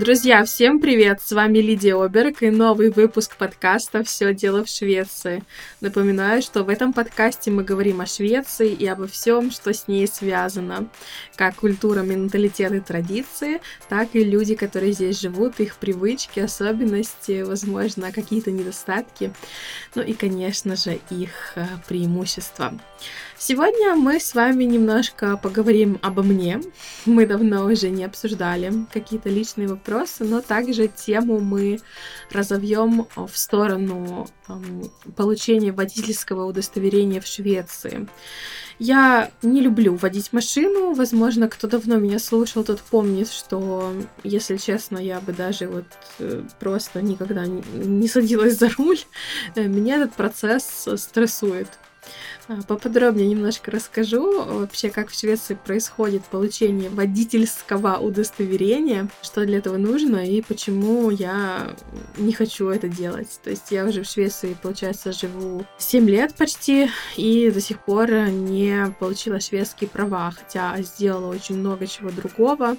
[0.00, 1.20] Друзья, всем привет!
[1.20, 5.44] С вами Лидия Оберг и новый выпуск подкаста «Все дело в Швеции».
[5.82, 10.06] Напоминаю, что в этом подкасте мы говорим о Швеции и обо всем, что с ней
[10.06, 10.88] связано.
[11.36, 18.10] Как культура, менталитет и традиции, так и люди, которые здесь живут, их привычки, особенности, возможно,
[18.10, 19.34] какие-то недостатки,
[19.94, 22.72] ну и, конечно же, их э, преимущества.
[23.42, 26.60] Сегодня мы с вами немножко поговорим обо мне.
[27.06, 31.80] Мы давно уже не обсуждали какие-то личные вопросы, но также тему мы
[32.30, 34.28] разовьем в сторону
[35.16, 38.06] получения водительского удостоверения в Швеции.
[38.78, 40.92] Я не люблю водить машину.
[40.92, 45.86] Возможно, кто давно меня слушал, тот помнит, что, если честно, я бы даже вот
[46.18, 49.00] э, просто никогда не садилась за руль.
[49.54, 51.68] Э, меня этот процесс стрессует.
[52.50, 59.76] А, поподробнее немножко расскажу вообще, как в Швеции происходит получение водительского удостоверения, что для этого
[59.76, 61.76] нужно и почему я
[62.16, 63.38] не хочу это делать.
[63.44, 68.10] То есть я уже в Швеции, получается, живу 7 лет почти и до сих пор
[68.10, 72.76] не получила шведские права, хотя сделала очень много чего другого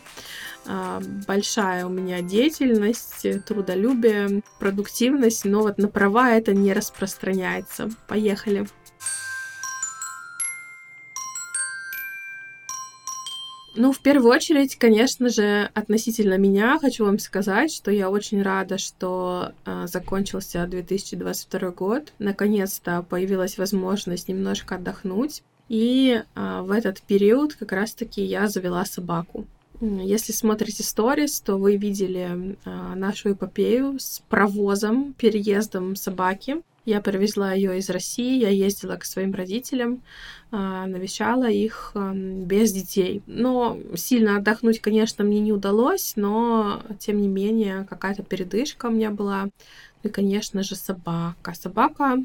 [0.67, 7.89] а, большая у меня деятельность, трудолюбие, продуктивность, но вот на права это не распространяется.
[8.07, 8.67] Поехали.
[13.75, 18.77] Ну, в первую очередь, конечно же, относительно меня хочу вам сказать, что я очень рада,
[18.77, 22.11] что э, закончился 2022 год.
[22.19, 25.43] Наконец-то появилась возможность немножко отдохнуть.
[25.69, 29.45] И э, в этот период как раз-таки я завела собаку.
[29.79, 36.61] Если смотрите сторис, то вы видели э, нашу эпопею с провозом, переездом собаки.
[36.83, 40.01] Я привезла ее из России, я ездила к своим родителям,
[40.51, 43.21] а, навещала их без детей.
[43.27, 49.11] Но сильно отдохнуть, конечно, мне не удалось, но тем не менее какая-то передышка у меня
[49.11, 49.49] была.
[50.03, 51.53] И, конечно же, собака.
[51.53, 52.23] Собака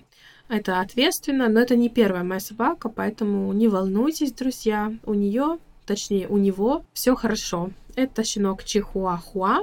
[0.49, 4.93] это ответственно, но это не первая моя собака, поэтому не волнуйтесь, друзья.
[5.05, 7.71] У нее, точнее, у него все хорошо.
[7.97, 9.61] Это щенок Чихуахуа.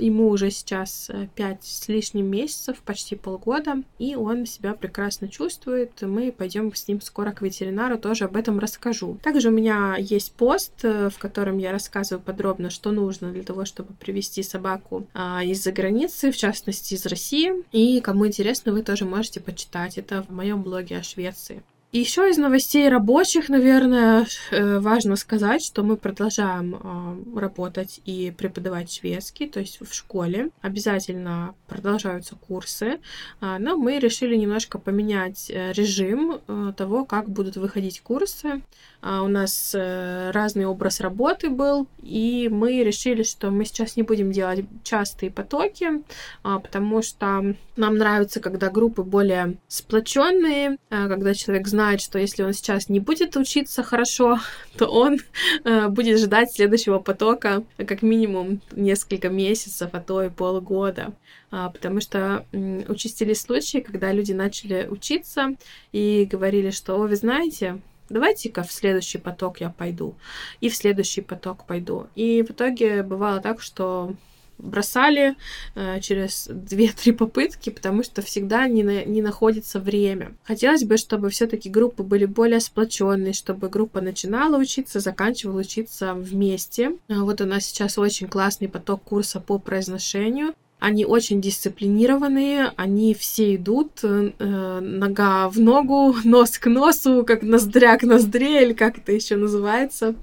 [0.00, 5.92] Ему уже сейчас 5 э, с лишним месяцев, почти полгода, и он себя прекрасно чувствует.
[6.00, 9.18] Мы пойдем с ним скоро к ветеринару, тоже об этом расскажу.
[9.22, 13.64] Также у меня есть пост, э, в котором я рассказываю подробно, что нужно для того,
[13.64, 17.52] чтобы привести собаку а, из-за границы, в частности из России.
[17.72, 19.98] И кому интересно, вы тоже можете почитать.
[19.98, 21.62] Это в моем блоге о Швеции.
[21.92, 28.92] Еще из новостей рабочих, наверное, э, важно сказать, что мы продолжаем а, работать и преподавать
[28.92, 30.50] шведский, то есть в школе.
[30.62, 33.00] Обязательно продолжаются курсы,
[33.40, 38.62] а, но мы решили немножко поменять э, режим э, того, как будут выходить курсы.
[39.02, 44.30] А, у нас разный образ работы был, и мы решили, что мы сейчас не будем
[44.30, 46.02] делать частые потоки,
[46.42, 52.52] потому что нам нравится, когда группы более сплоченные, когда человек знает, знает, что если он
[52.52, 54.38] сейчас не будет учиться хорошо,
[54.76, 55.18] то он
[55.64, 61.14] э, будет ждать следующего потока как минимум несколько месяцев, а то и полгода.
[61.50, 65.56] А, потому что э, участились случаи, когда люди начали учиться
[65.92, 67.80] и говорили, что, вы знаете,
[68.10, 70.14] давайте-ка в следующий поток я пойду,
[70.60, 72.08] и в следующий поток пойду.
[72.14, 74.14] И в итоге бывало так, что
[74.62, 75.36] бросали
[75.74, 80.32] э, через 2-3 попытки, потому что всегда не, на, не находится время.
[80.44, 86.92] Хотелось бы, чтобы все-таки группы были более сплоченные, чтобы группа начинала учиться, заканчивала учиться вместе.
[87.08, 90.54] А вот у нас сейчас очень классный поток курса по произношению.
[90.80, 97.98] Они очень дисциплинированные, они все идут э, нога в ногу, нос к носу, как ноздря
[97.98, 100.14] к ноздре, или как это еще называется.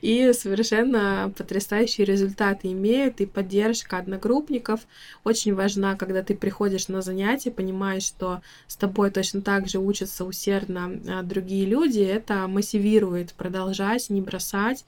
[0.00, 4.80] И совершенно потрясающие результаты имеют, и поддержка одногруппников.
[5.24, 10.24] Очень важна, когда ты приходишь на занятия, понимаешь, что с тобой точно так же учатся
[10.24, 14.84] усердно а, другие люди, это мотивирует продолжать, не бросать,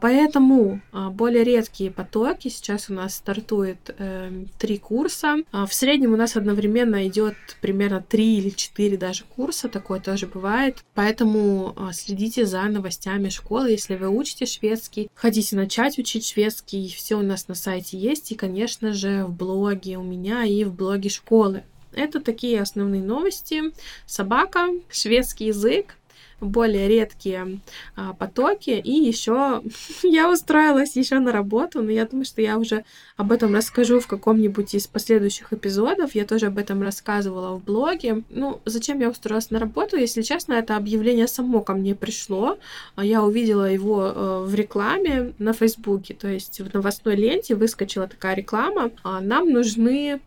[0.00, 2.48] Поэтому а, более редкие потоки.
[2.48, 5.36] Сейчас у нас стартует э, три курса.
[5.52, 9.68] А, в среднем у нас одновременно идет примерно три или четыре даже курса.
[9.68, 10.84] Такое тоже бывает.
[10.94, 13.70] Поэтому а, следите за новостями школы.
[13.70, 18.32] Если вы учите шведский, хотите начать учить шведский, все у нас на сайте есть.
[18.32, 21.64] И, конечно же, в блоге у меня и в блоге школы.
[21.92, 23.72] Это такие основные новости.
[24.06, 25.96] Собака, шведский язык,
[26.40, 27.60] более редкие
[27.96, 28.70] а, потоки.
[28.70, 29.62] И еще
[30.02, 32.84] я устроилась еще на работу, но я думаю, что я уже
[33.16, 36.14] об этом расскажу в каком-нибудь из последующих эпизодов.
[36.14, 38.22] Я тоже об этом рассказывала в блоге.
[38.30, 39.96] Ну, зачем я устроилась на работу?
[39.96, 42.58] Если честно, это объявление само ко мне пришло.
[42.96, 48.08] А я увидела его э, в рекламе на Фейсбуке, то есть в новостной ленте выскочила
[48.08, 48.90] такая реклама.
[49.02, 50.20] А нам нужны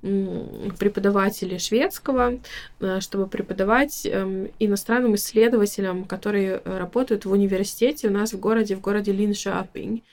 [0.79, 2.39] преподаватели шведского,
[2.79, 8.81] э, чтобы преподавать эм, иностранным исследователям, которые работают в университете у нас в городе, в
[8.81, 10.03] городе Линшапинг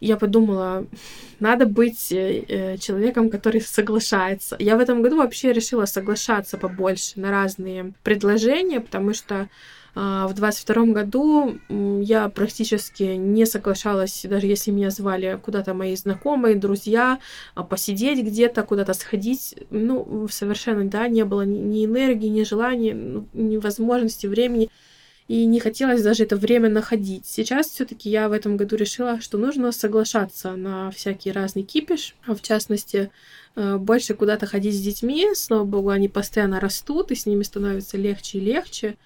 [0.00, 0.86] я подумала,
[1.40, 4.56] надо быть э, э, человеком, который соглашается.
[4.58, 9.48] Я в этом году вообще решила соглашаться побольше на разные предложения, потому что
[9.94, 16.54] а, в 22 году я практически не соглашалась, даже если меня звали куда-то мои знакомые,
[16.54, 17.18] друзья,
[17.54, 19.56] а, посидеть где-то, куда-то сходить.
[19.70, 24.70] Ну, совершенно, да, не было ни энергии, ни желания, ну, ни возможности, времени
[25.30, 27.24] и не хотелось даже это время находить.
[27.24, 32.34] Сейчас все-таки я в этом году решила, что нужно соглашаться на всякий разный кипиш, а
[32.34, 33.12] в частности
[33.56, 35.28] больше куда-то ходить с детьми.
[35.34, 38.96] Слава богу, они постоянно растут, и с ними становится легче и легче.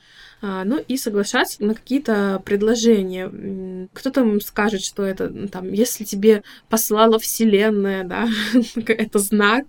[0.46, 3.88] А, ну и соглашаться на какие-то предложения.
[3.94, 8.28] Кто-то скажет, что это, там, если тебе послала Вселенная, да,
[8.86, 9.64] это знак,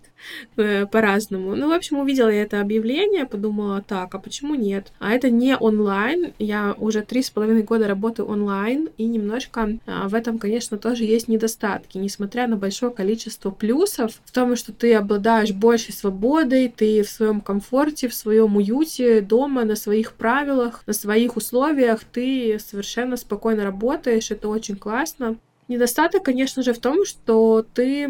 [0.57, 1.55] Э, по-разному.
[1.55, 4.91] Ну, в общем, увидела я это объявление, подумала, так, а почему нет?
[4.99, 10.07] А это не онлайн, я уже три с половиной года работаю онлайн, и немножко а,
[10.07, 14.93] в этом, конечно, тоже есть недостатки, несмотря на большое количество плюсов в том, что ты
[14.93, 20.93] обладаешь большей свободой, ты в своем комфорте, в своем уюте, дома, на своих правилах, на
[20.93, 25.37] своих условиях, ты совершенно спокойно работаешь, это очень классно.
[25.67, 28.05] Недостаток, конечно же, в том, что ты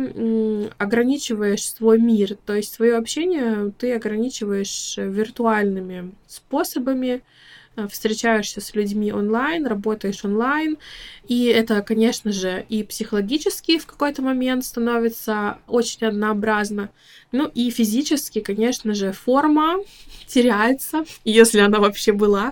[0.78, 7.22] ограничиваешь свой мир, то есть свое общение ты ограничиваешь виртуальными способами,
[7.90, 10.78] встречаешься с людьми онлайн, работаешь онлайн,
[11.28, 16.90] и это, конечно же, и психологически в какой-то момент становится очень однообразно,
[17.32, 19.78] ну и физически, конечно же, форма
[20.28, 22.52] теряется, если она вообще была,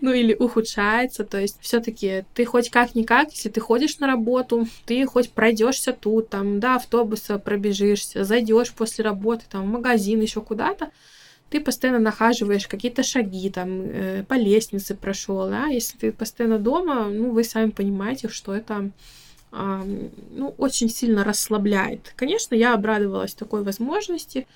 [0.00, 1.24] ну или ухудшается.
[1.24, 6.30] То есть все-таки ты хоть как-никак, если ты ходишь на работу, ты хоть пройдешься тут,
[6.30, 10.90] там, до автобуса пробежишься, зайдешь после работы, там, в магазин, еще куда-то,
[11.50, 17.08] ты постоянно нахаживаешь какие-то шаги, там, э, по лестнице прошел, да, если ты постоянно дома,
[17.08, 18.90] ну, вы сами понимаете, что это
[19.52, 19.82] э,
[20.30, 22.12] ну, очень сильно расслабляет.
[22.16, 24.46] Конечно, я обрадовалась такой возможности,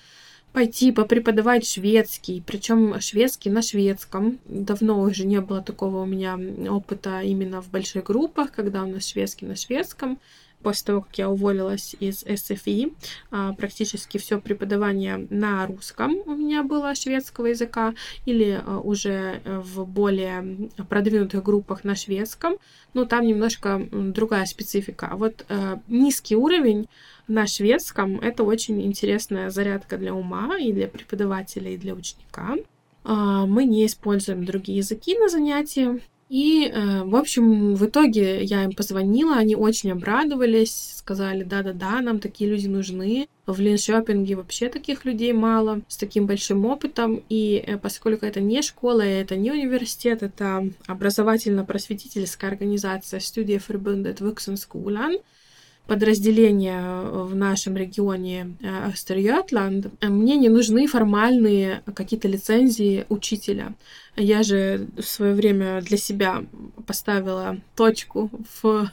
[0.51, 4.39] пойти попреподавать шведский, причем шведский на шведском.
[4.45, 6.39] Давно уже не было такого у меня
[6.69, 10.19] опыта именно в больших группах, когда у нас шведский на шведском.
[10.61, 12.93] После того, как я уволилась из СФИ,
[13.31, 17.93] а, практически все преподавание на русском у меня было шведского языка
[18.25, 22.57] или а, уже в более продвинутых группах на шведском.
[22.93, 25.11] Но там немножко другая специфика.
[25.13, 26.87] Вот э, низкий уровень
[27.27, 32.55] на шведском это очень интересная зарядка для ума и для преподавателя, и для ученика.
[33.03, 36.01] А, мы не используем другие языки на занятии.
[36.29, 42.19] И, э, в общем, в итоге я им позвонила, они очень обрадовались, сказали, да-да-да, нам
[42.19, 43.27] такие люди нужны.
[43.47, 47.23] В Линшопинге вообще таких людей мало, с таким большим опытом.
[47.29, 55.21] И э, поскольку это не школа, это не университет, это образовательно-просветительская организация Studieförbundet Vuxenskolan,
[55.89, 63.73] подразделения в нашем регионе э, Östergötland, мне не нужны формальные какие-то лицензии учителя.
[64.15, 66.43] Я же в свое время для себя
[66.85, 68.29] поставила точку
[68.61, 68.91] в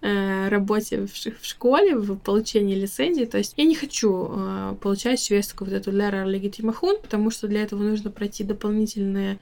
[0.00, 3.26] э, работе в, в школе, в получении лицензии.
[3.26, 7.62] То есть я не хочу э, получать шведскую вот эту Lehrer Legitimation, потому что для
[7.62, 9.38] этого нужно пройти дополнительные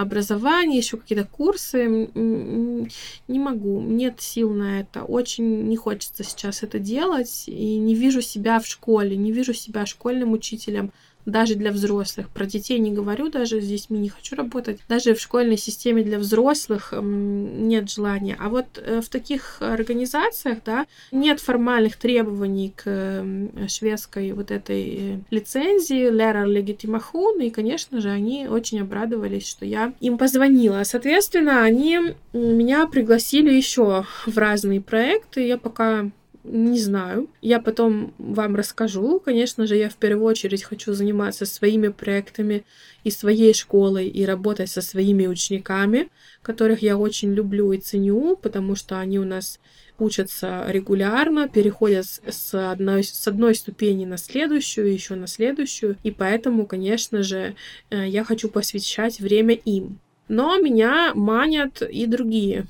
[0.00, 2.08] образование, еще какие-то курсы.
[2.14, 5.04] Не могу, нет сил на это.
[5.04, 7.44] Очень не хочется сейчас это делать.
[7.46, 10.92] И не вижу себя в школе, не вижу себя школьным учителем
[11.26, 12.28] даже для взрослых.
[12.30, 14.80] Про детей не говорю, даже с детьми не хочу работать.
[14.88, 18.36] Даже в школьной системе для взрослых нет желания.
[18.38, 23.24] А вот э, в таких организациях, да, нет формальных требований к
[23.68, 29.92] шведской вот этой э, лицензии, Lehrer Legitimation, и, конечно же, они очень обрадовались, что я
[30.00, 30.82] им позвонила.
[30.84, 35.46] Соответственно, они меня пригласили еще в разные проекты.
[35.46, 36.10] Я пока
[36.46, 37.28] не знаю.
[37.42, 39.20] Я потом вам расскажу.
[39.20, 42.64] Конечно же, я в первую очередь хочу заниматься своими проектами
[43.04, 46.08] и своей школой и работать со своими учениками,
[46.42, 49.58] которых я очень люблю и ценю, потому что они у нас
[49.98, 56.66] учатся регулярно, переходят с одной, с одной ступени на следующую, еще на следующую, и поэтому,
[56.66, 57.54] конечно же,
[57.90, 59.98] э, я хочу посвящать время им.
[60.28, 62.66] Но меня манят и другие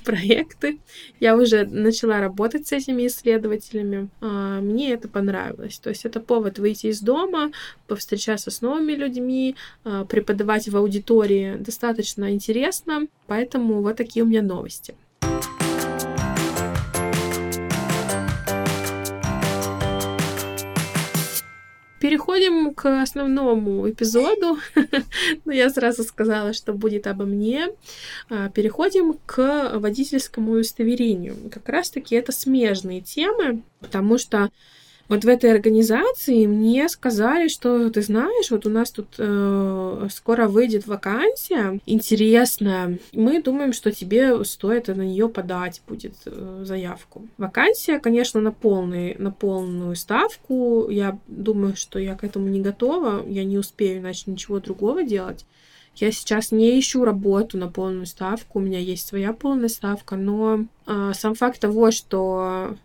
[0.04, 0.78] проекты.
[1.20, 4.08] Я уже начала работать с этими исследователями.
[4.20, 5.78] А, мне это понравилось.
[5.78, 7.52] То есть это повод выйти из дома,
[7.86, 13.06] повстречаться с новыми людьми, а, преподавать в аудитории достаточно интересно.
[13.26, 14.94] Поэтому вот такие у меня новости.
[22.06, 24.58] Переходим к основному эпизоду.
[25.44, 27.70] ну, я сразу сказала, что будет обо мне.
[28.30, 31.34] А, переходим к водительскому удостоверению.
[31.50, 34.50] Как раз-таки это смежные темы, потому что
[35.08, 40.48] вот в этой организации мне сказали, что ты знаешь, вот у нас тут э, скоро
[40.48, 42.98] выйдет вакансия интересная.
[43.12, 47.28] Мы думаем, что тебе стоит на нее подать будет э, заявку.
[47.38, 50.88] Вакансия, конечно, на полный, на полную ставку.
[50.90, 53.24] Я думаю, что я к этому не готова.
[53.28, 55.46] Я не успею, иначе ничего другого делать.
[55.96, 60.66] Я сейчас не ищу работу на полную ставку, у меня есть своя полная ставка, но
[60.86, 62.76] э, сам факт того, что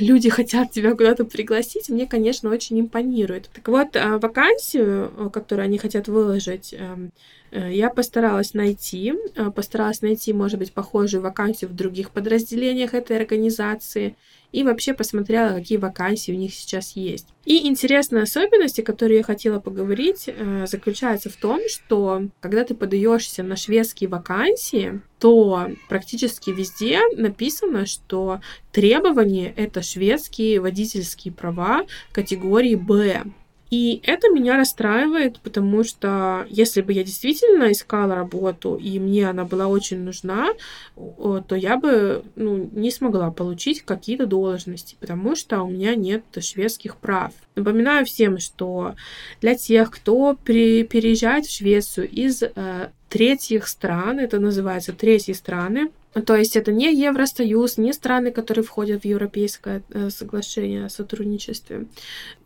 [0.00, 3.50] люди хотят тебя куда-то пригласить, мне, конечно, очень импонирует.
[3.54, 7.12] Так вот, а, вакансию, э, которую они хотят выложить, эм,
[7.50, 13.16] э, я постаралась найти, э, постаралась найти, может быть, похожую вакансию в других подразделениях этой
[13.16, 14.16] организации
[14.52, 17.28] и вообще посмотрела, какие вакансии у них сейчас есть.
[17.44, 22.74] И интересная особенность, о которой я хотела поговорить, э, заключается в том, что когда ты
[22.74, 28.40] подаешься на шведские вакансии, то практически везде написано, что
[28.72, 33.24] требования это шведские водительские права категории Б.
[33.70, 39.44] И это меня расстраивает, потому что если бы я действительно искала работу, и мне она
[39.44, 40.50] была очень нужна,
[40.94, 46.96] то я бы ну, не смогла получить какие-то должности, потому что у меня нет шведских
[46.96, 47.32] прав.
[47.56, 48.94] Напоминаю всем, что
[49.40, 55.90] для тех, кто при, переезжает в Швецию из э, третьих стран, это называется третьи страны,
[56.24, 61.86] то есть это не Евросоюз, не страны, которые входят в Европейское э, соглашение о сотрудничестве.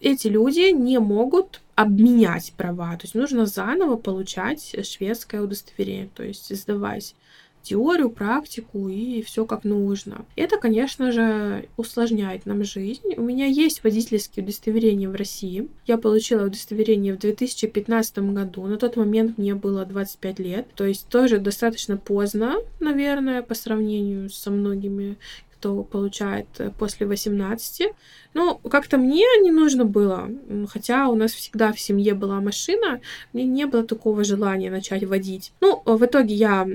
[0.00, 2.96] Эти люди не могут обменять права.
[2.96, 7.14] То есть нужно заново получать шведское удостоверение, то есть сдавать
[7.62, 10.24] теорию, практику и все как нужно.
[10.36, 13.14] Это, конечно же, усложняет нам жизнь.
[13.16, 15.68] У меня есть водительские удостоверения в России.
[15.86, 18.66] Я получила удостоверение в 2015 году.
[18.66, 20.66] На тот момент мне было 25 лет.
[20.74, 25.16] То есть тоже достаточно поздно, наверное, по сравнению со многими
[25.60, 27.92] кто получает э, после 18.
[28.32, 30.30] Ну, как-то мне не нужно было,
[30.68, 33.00] хотя у нас всегда в семье была машина,
[33.32, 35.52] мне не было такого желания начать водить.
[35.60, 36.66] Ну, в итоге я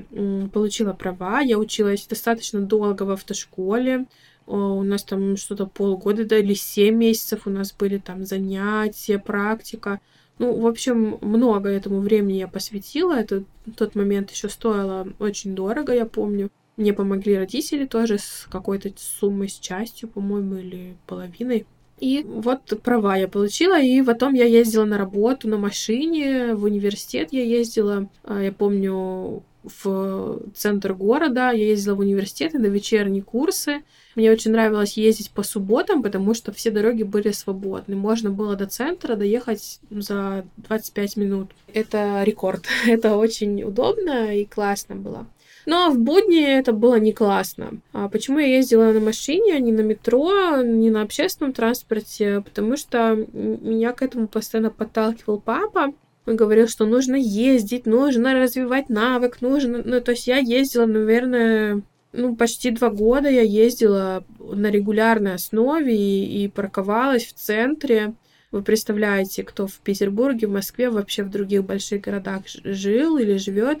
[0.52, 4.06] получила права, я училась достаточно долго в автошколе,
[4.46, 10.00] у нас там что-то полгода, да, или 7 месяцев у нас были там занятия, практика.
[10.38, 13.14] Ну, в общем, много этому времени я посвятила.
[13.14, 13.42] Это
[13.76, 16.50] тот момент еще стоило очень дорого, я помню.
[16.76, 21.66] Мне помогли родители тоже с какой-то суммой, с частью, по-моему, или половиной.
[21.98, 27.28] И вот права я получила, и потом я ездила на работу на машине, в университет
[27.32, 29.42] я ездила, а, я помню,
[29.82, 33.82] в центр города, я ездила в университет на вечерние курсы.
[34.14, 37.96] Мне очень нравилось ездить по субботам, потому что все дороги были свободны.
[37.96, 41.50] Можно было до центра доехать за 25 минут.
[41.72, 42.64] Это рекорд.
[42.86, 45.26] Это очень удобно и классно было.
[45.66, 47.80] Но в будни это было не классно.
[47.92, 52.40] А почему я ездила на машине, а не на метро, не на общественном транспорте?
[52.40, 55.92] Потому что меня к этому постоянно подталкивал папа.
[56.24, 59.82] Он говорил, что нужно ездить, нужно развивать навык, нужно...
[59.84, 61.82] Ну, то есть я ездила, наверное,
[62.12, 68.14] ну, почти два года я ездила на регулярной основе и, и парковалась в центре.
[68.52, 73.80] Вы представляете, кто в Петербурге, в Москве, вообще в других больших городах жил или живет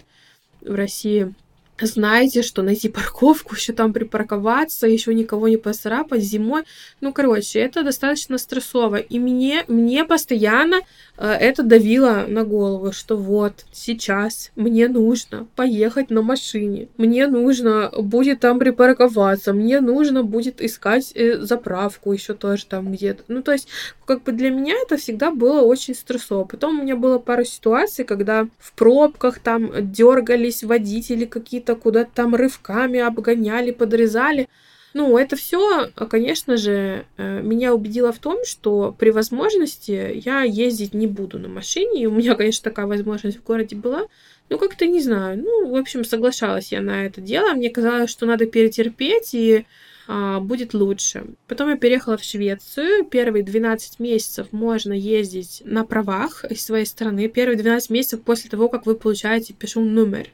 [0.60, 1.32] в России
[1.80, 6.64] знаете, что найти парковку, еще там припарковаться, еще никого не поцарапать зимой.
[7.00, 8.96] Ну, короче, это достаточно стрессово.
[8.96, 10.80] И мне, мне постоянно
[11.24, 18.40] это давило на голову, что вот сейчас мне нужно поехать на машине, мне нужно будет
[18.40, 23.22] там припарковаться, мне нужно будет искать э, заправку еще тоже там где-то.
[23.28, 23.68] Ну, то есть,
[24.04, 26.44] как бы для меня это всегда было очень стрессово.
[26.44, 32.34] Потом у меня было пару ситуаций, когда в пробках там дергались водители какие-то куда-то там
[32.34, 34.48] рывками обгоняли, подрезали.
[34.94, 40.94] Ну, это все, конечно же, э, меня убедило в том, что при возможности я ездить
[40.94, 42.02] не буду на машине.
[42.02, 44.06] И у меня, конечно, такая возможность в городе была.
[44.48, 45.38] Ну, как-то не знаю.
[45.42, 47.52] Ну, в общем, соглашалась я на это дело.
[47.52, 49.66] Мне казалось, что надо перетерпеть и
[50.08, 51.24] будет лучше.
[51.48, 53.04] Потом я переехала в Швецию.
[53.04, 57.28] Первые 12 месяцев можно ездить на правах из своей страны.
[57.28, 60.28] Первые 12 месяцев после того, как вы получаете пишу номер,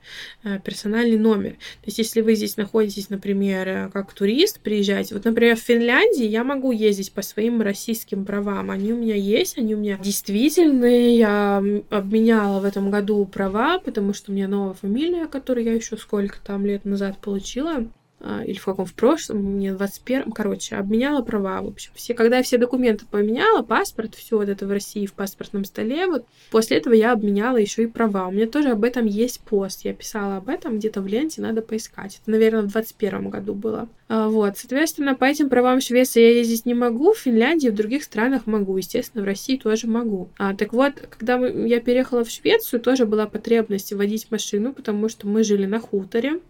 [0.45, 1.53] э, персональный номер.
[1.53, 5.15] То есть, если вы здесь находитесь, например, э, как турист, приезжаете.
[5.15, 8.71] Вот, например, в Финляндии я могу ездить по своим российским правам.
[8.71, 11.17] Они у меня есть, они у меня действительные.
[11.17, 15.97] Я обменяла в этом году права, потому что у меня новая фамилия, которую я еще
[15.97, 17.87] сколько там лет назад получила.
[18.25, 21.91] А, или в каком в прошлом, мне в 21 короче, обменяла права, в общем.
[21.95, 26.07] Все, когда я все документы поменяла, паспорт, все вот это в России в паспортном столе,
[26.07, 28.29] вот после этого я обменяла еще и права.
[28.29, 29.85] У меня тоже об этом есть пост.
[29.85, 32.21] Я писала об этом где-то в ленте, надо поискать.
[32.23, 33.89] Это, наверное, в 21 году было.
[34.09, 37.75] А, вот, соответственно, по этим правам в Швеции я ездить не могу, в Финляндии, в
[37.75, 40.29] других странах могу, естественно, в России тоже могу.
[40.39, 45.09] А, так вот, когда мы, я переехала в Швецию, тоже была потребность водить машину, потому
[45.09, 46.41] что мы жили на хуторе,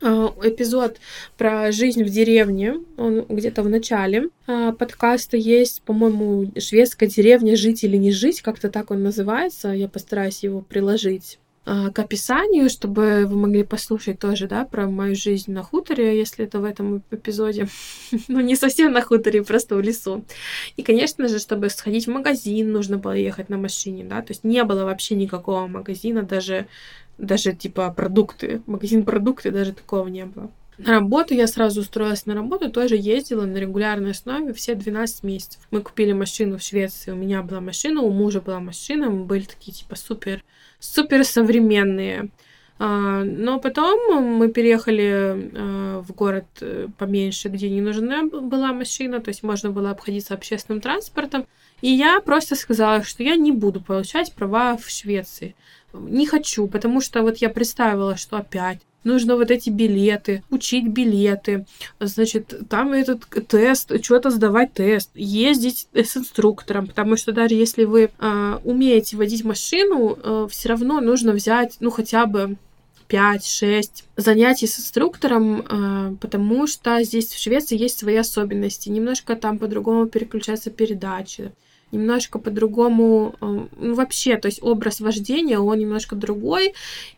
[0.00, 0.98] эпизод
[1.36, 7.84] про жизнь в деревне, он где-то в начале а, подкаста есть, по-моему, шведская деревня «Жить
[7.84, 11.38] или не жить», как-то так он называется, я постараюсь его приложить
[11.68, 16.44] а, к описанию, чтобы вы могли послушать тоже, да, про мою жизнь на хуторе, если
[16.44, 17.66] это в этом эпизоде.
[18.28, 20.24] ну, не совсем на хуторе, просто в лесу.
[20.76, 24.44] И, конечно же, чтобы сходить в магазин, нужно было ехать на машине, да, то есть
[24.44, 26.68] не было вообще никакого магазина, даже
[27.18, 30.50] даже типа продукты, магазин продукты, даже такого не было.
[30.78, 35.60] На работу я сразу устроилась на работу, тоже ездила на регулярной основе все 12 месяцев.
[35.70, 39.44] Мы купили машину в Швеции, у меня была машина, у мужа была машина, мы были
[39.44, 40.44] такие типа супер,
[40.78, 42.28] супер современные.
[42.78, 49.20] А, но потом мы переехали а, в город э, поменьше, где не нужна была машина,
[49.20, 51.46] то есть можно было обходиться общественным транспортом.
[51.80, 55.54] И я просто сказала, что я не буду получать права в Швеции
[56.00, 61.64] не хочу, потому что вот я представила, что опять нужно вот эти билеты, учить билеты,
[62.00, 68.10] значит, там этот тест, что-то сдавать тест, ездить с инструктором, потому что даже если вы
[68.18, 72.56] э, умеете водить машину, э, все равно нужно взять, ну, хотя бы
[73.08, 78.88] 5-6 занятий с инструктором, э, потому что здесь в Швеции есть свои особенности.
[78.88, 81.52] Немножко там по-другому переключаются передачи
[81.96, 86.74] немножко по-другому, э, ну, вообще, то есть образ вождения, он немножко другой,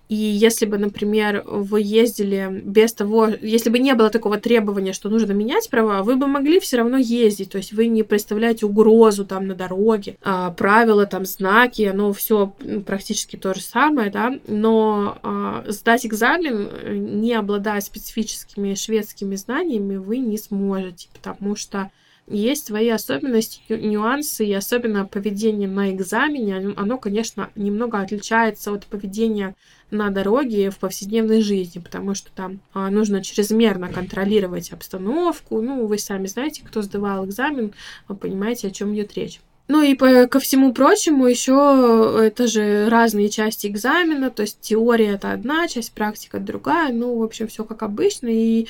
[0.08, 5.10] и если бы, например, вы ездили без того, если бы не было такого требования, что
[5.10, 9.26] нужно менять права, вы бы могли все равно ездить, то есть вы не представляете угрозу
[9.26, 12.54] там на дороге, а, правила, там, знаки, оно все
[12.86, 19.96] практически то же самое, да, но а, сдать экзамен, э, не обладая специфическими шведскими знаниями,
[19.96, 21.90] вы не сможете, потому что
[22.30, 29.54] есть свои особенности, нюансы, и особенно поведение на экзамене, оно, конечно, немного отличается от поведения
[29.90, 35.62] на дороге в повседневной жизни, потому что там а, нужно чрезмерно контролировать обстановку.
[35.62, 37.72] Ну, вы сами знаете, кто сдавал экзамен,
[38.06, 39.40] вы понимаете, о чем идет речь.
[39.68, 45.10] Ну и по, ко всему прочему, еще это же разные части экзамена, то есть теория
[45.10, 48.66] это одна, часть практика другая, ну, в общем, все как обычно, и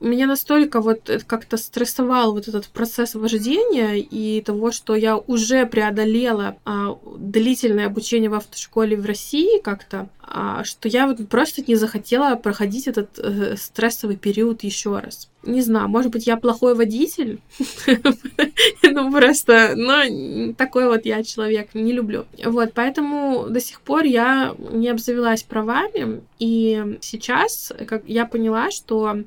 [0.00, 6.56] меня настолько вот как-то стрессовал вот этот процесс вождения и того, что я уже преодолела
[6.64, 12.36] а, длительное обучение в автошколе в России как-то, а, что я вот просто не захотела
[12.36, 15.28] проходить этот э, стрессовый период еще раз.
[15.46, 17.40] Не знаю, может быть, я плохой водитель,
[18.82, 22.26] ну просто, но такой вот я человек, не люблю.
[22.44, 29.18] Вот, поэтому до сих пор я не обзавелась правами, и сейчас как я поняла, что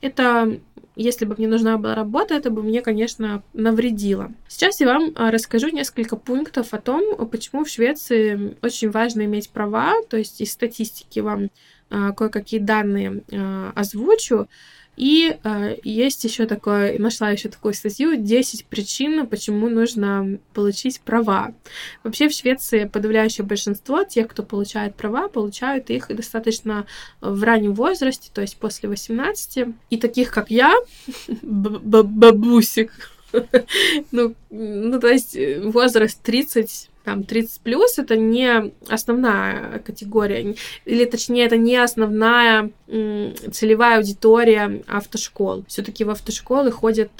[0.00, 0.58] это
[0.96, 4.32] если бы мне нужна была работа, это бы мне, конечно, навредило.
[4.48, 9.50] Сейчас я вам а, расскажу несколько пунктов о том, почему в Швеции очень важно иметь
[9.50, 11.50] права, то есть из статистики вам
[11.90, 14.48] а, кое-какие данные а, озвучу.
[14.96, 21.54] И э, есть еще такое, нашла еще такую статью 10 причин, почему нужно получить права.
[22.02, 26.86] Вообще в Швеции подавляющее большинство тех, кто получает права, получают их достаточно
[27.20, 29.66] в раннем возрасте, то есть после 18.
[29.90, 30.74] И таких, как я,
[31.42, 32.92] бабусик,
[34.12, 41.46] ну, ну, то есть возраст 30 там 30 плюс это не основная категория, или точнее
[41.46, 45.64] это не основная целевая аудитория автошкол.
[45.68, 47.10] Все-таки в автошколы ходят,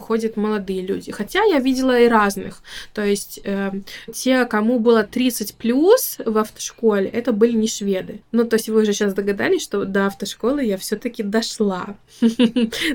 [0.00, 1.12] ходят молодые люди.
[1.12, 2.62] Хотя я видела и разных.
[2.92, 3.70] То есть э,
[4.12, 8.20] те, кому было 30 плюс в автошколе, это были не шведы.
[8.32, 11.96] Ну, то есть вы уже сейчас догадались, что до автошколы я все-таки дошла.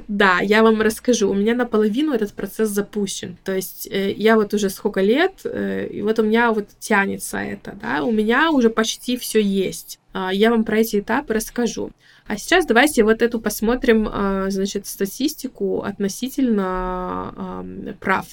[0.07, 1.29] Да, я вам расскажу.
[1.29, 3.37] У меня наполовину этот процесс запущен.
[3.43, 7.37] То есть э, я вот уже сколько лет, э, и вот у меня вот тянется
[7.37, 9.99] это, да, у меня уже почти все есть.
[10.13, 11.91] А, я вам про эти этапы расскажу.
[12.25, 17.65] А сейчас давайте вот эту посмотрим, а, значит, статистику относительно
[17.99, 18.25] прав.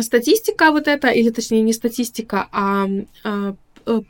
[0.00, 2.88] Статистика вот эта, или точнее не статистика, а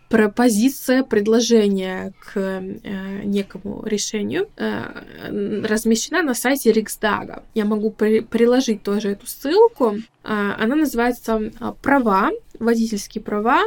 [0.09, 7.43] пропозиция предложения к э, некому решению э, размещена на сайте Риксдага.
[7.55, 9.97] Я могу при, приложить тоже эту ссылку.
[10.25, 13.63] Э, она называется э, «Права», водительские права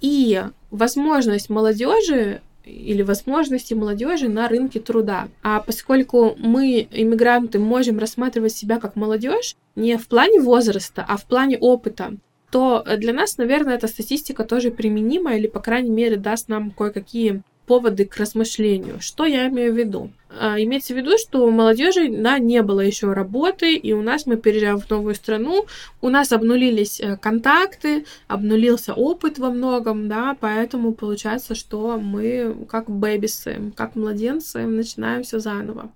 [0.00, 5.28] и возможность молодежи или возможности молодежи на рынке труда.
[5.42, 11.24] А поскольку мы, иммигранты, можем рассматривать себя как молодежь не в плане возраста, а в
[11.24, 12.14] плане опыта,
[12.50, 17.42] то для нас, наверное, эта статистика тоже применима или, по крайней мере, даст нам кое-какие
[17.68, 18.96] поводы к размышлению.
[19.00, 20.10] Что я имею в виду?
[20.30, 24.26] А, имеется в виду, что у молодежи да, не было еще работы, и у нас
[24.26, 25.66] мы переезжаем в новую страну,
[26.00, 32.90] у нас обнулились э, контакты, обнулился опыт во многом, да, поэтому получается, что мы как
[32.90, 35.92] бэбисы, как младенцы начинаем все заново.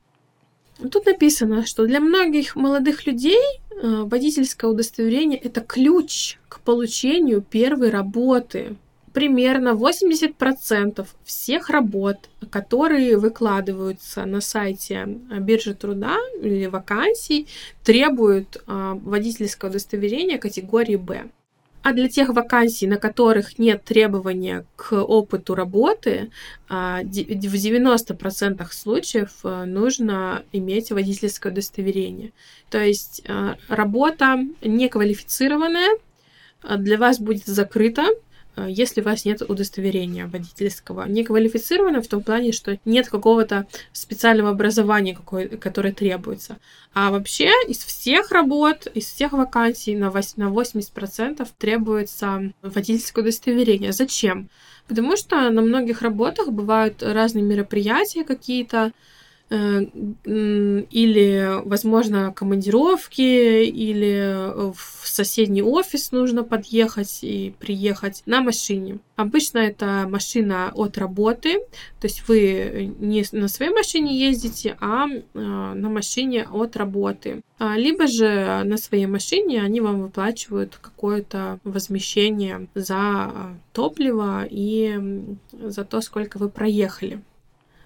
[0.90, 3.38] Тут написано, что для многих молодых людей
[3.70, 8.76] э, водительское удостоверение это ключ к получению первой работы.
[9.12, 12.16] Примерно 80% всех работ,
[12.50, 17.46] которые выкладываются на сайте э, биржи труда или вакансий,
[17.84, 21.30] требуют э, водительского удостоверения категории Б.
[21.82, 26.30] А для тех вакансий, на которых нет требования к опыту работы,
[26.68, 32.32] а, в 90% случаев э, нужно иметь водительское удостоверение.
[32.70, 35.90] То есть э, работа неквалифицированная
[36.62, 38.06] э, для вас будет закрыта,
[38.56, 41.06] если у вас нет удостоверения водительского.
[41.08, 46.58] Не квалифицировано в том плане, что нет какого-то специального образования, какое, которое требуется.
[46.94, 53.92] А вообще из всех работ, из всех вакансий на 80% требуется водительское удостоверение.
[53.92, 54.48] Зачем?
[54.88, 59.21] Потому что на многих работах бывают разные мероприятия какие-то, Э,
[60.24, 68.98] или, возможно, командировки, или в соседний офис нужно подъехать и приехать на машине.
[69.16, 71.60] Обычно это машина от работы,
[72.00, 77.42] то есть вы не на своей машине ездите, а э, на машине от работы.
[77.58, 83.30] А, либо же на своей машине они вам выплачивают какое-то возмещение за
[83.72, 84.98] топливо и
[85.52, 87.20] за то, сколько вы проехали.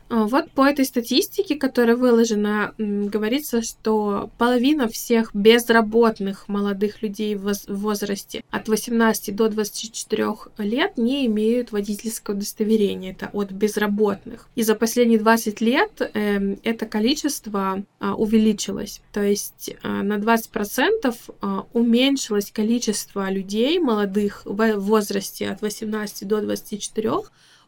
[0.08, 7.52] А, вот по этой статистике, которая выложена, говорится, что половина всех безработных молодых людей в
[7.68, 10.26] возрасте от 18 до 24
[10.58, 13.12] лет не имеют водительского удостоверения.
[13.12, 14.48] Это от безработных.
[14.54, 19.00] И за последние 20 лет э, это количество э, увеличилось.
[19.12, 26.40] То есть э, на 20% э, уменьшилось количество людей молодых в возрасте от 18 до
[26.40, 27.10] 24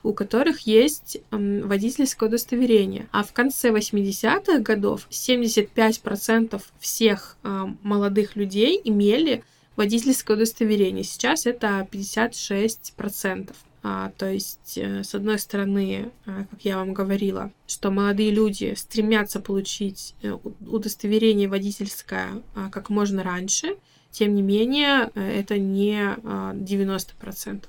[0.02, 3.08] у которых есть водительское удостоверение.
[3.12, 7.36] А в конце 80-х годов 75% всех
[7.82, 9.42] молодых людей имели
[9.76, 11.04] водительское удостоверение.
[11.04, 13.54] Сейчас это 56%.
[13.82, 18.74] А, то есть, э, с одной стороны, э, как я вам говорила, что молодые люди
[18.76, 23.76] стремятся получить э, удостоверение водительское а, как можно раньше,
[24.10, 27.64] тем не менее, это не 90%.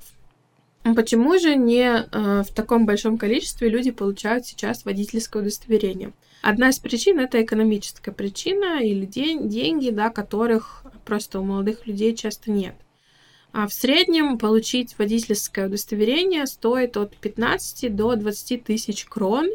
[0.82, 6.12] Почему же не э, в таком большом количестве люди получают сейчас водительское удостоверение?
[6.42, 12.14] Одна из причин это экономическая причина или день, деньги, да, которых просто у молодых людей
[12.16, 12.74] часто нет.
[13.52, 19.50] А в среднем получить водительское удостоверение стоит от 15 до 20 тысяч крон.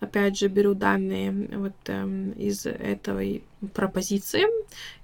[0.00, 3.42] Опять же, беру данные вот э, из этой
[3.74, 4.46] пропозиции,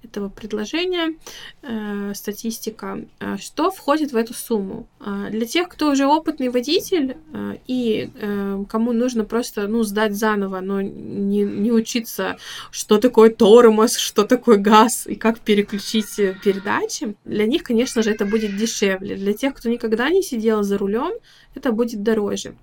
[0.02, 1.14] этого предложения,
[1.62, 3.04] э, статистика.
[3.20, 4.86] Э, что входит в эту сумму?
[5.00, 10.14] Э, для тех, кто уже опытный водитель э, и э, кому нужно просто ну, сдать
[10.14, 12.38] заново, но не, не учиться,
[12.70, 18.10] что такое тормоз, что такое газ и как переключить э, передачи, для них, конечно же,
[18.12, 19.16] это будет дешевле.
[19.16, 21.12] Для тех, кто никогда не сидел за рулем,
[21.56, 22.54] это будет дороже.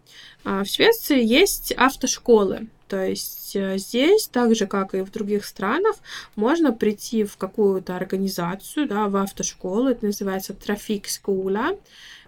[0.43, 2.67] А в Швеции есть автошколы.
[2.87, 5.95] То есть э, здесь, так же как и в других странах,
[6.35, 11.77] можно прийти в какую-то организацию, да, в автошколу, это называется трафик-скула,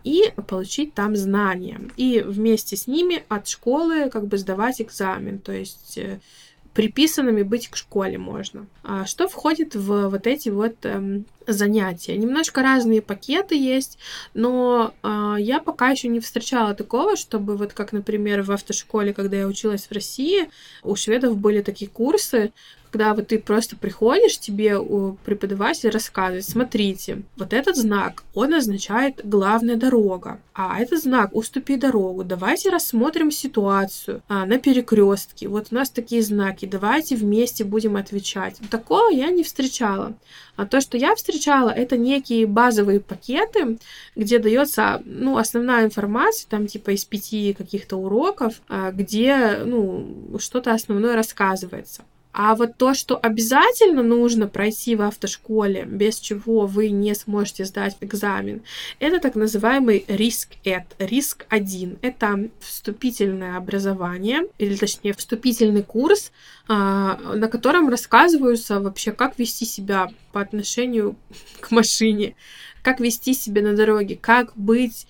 [0.04, 1.82] и получить там знания.
[1.98, 5.40] И вместе с ними от школы как бы сдавать экзамен.
[5.40, 6.20] То есть э,
[6.76, 8.68] приписанными быть к школе можно.
[8.84, 12.18] А что входит в вот эти вот эм, занятия?
[12.18, 13.98] Немножко разные пакеты есть,
[14.34, 19.38] но э, я пока еще не встречала такого, чтобы вот как, например, в автошколе, когда
[19.38, 20.50] я училась в России,
[20.84, 22.52] у шведов были такие курсы,
[22.96, 24.80] когда вот ты просто приходишь, тебе
[25.26, 32.24] преподаватель рассказывает, смотрите, вот этот знак, он означает главная дорога, а этот знак уступи дорогу.
[32.24, 35.50] Давайте рассмотрим ситуацию а, на перекрестке.
[35.50, 38.62] Вот у нас такие знаки, давайте вместе будем отвечать.
[38.72, 40.14] Такого я не встречала.
[40.56, 43.78] А то, что я встречала, это некие базовые пакеты,
[44.16, 50.72] где дается, ну, основная информация, там, типа, из пяти каких-то уроков, а, где, ну, что-то
[50.72, 52.04] основное рассказывается.
[52.38, 57.96] А вот то, что обязательно нужно пройти в автошколе, без чего вы не сможете сдать
[58.02, 58.62] экзамен,
[59.00, 62.00] это так называемый риск эд, риск 1.
[62.02, 66.34] Это вступительное образование, или точнее вступительный курс,
[66.68, 71.16] а, на котором рассказываются вообще, как вести себя по отношению
[71.62, 72.36] к машине,
[72.82, 75.08] как вести себя на дороге, как быть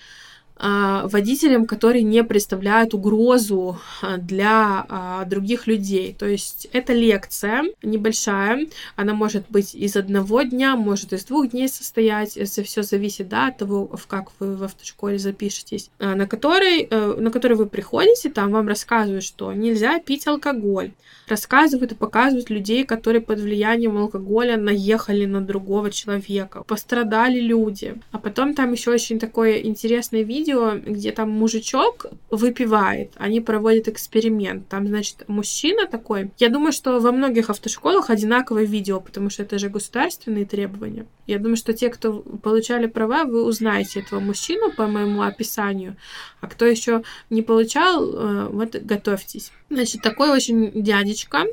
[0.57, 6.15] водителям, которые не представляют угрозу а, для а, других людей.
[6.17, 11.67] То есть это лекция небольшая, она может быть из одного дня, может из двух дней
[11.67, 16.87] состоять, это все зависит да, от того, в как вы в автошколе запишетесь, на которой,
[16.89, 20.91] э, на которой вы приходите, там вам рассказывают, что нельзя пить алкоголь,
[21.27, 27.95] рассказывают и показывают людей, которые под влиянием алкоголя наехали на другого человека, пострадали люди.
[28.11, 34.67] А потом там еще очень такое интересное видео, где там мужичок выпивает, они проводят эксперимент.
[34.67, 36.31] Там, значит, мужчина такой.
[36.37, 41.05] Я думаю, что во многих автошколах одинаковое видео, потому что это же государственные требования.
[41.27, 45.95] Я думаю, что те, кто получали права, вы узнаете этого мужчину по моему описанию.
[46.41, 49.51] А кто еще не получал, э, вот готовьтесь.
[49.69, 51.45] Значит, такой очень дядечка,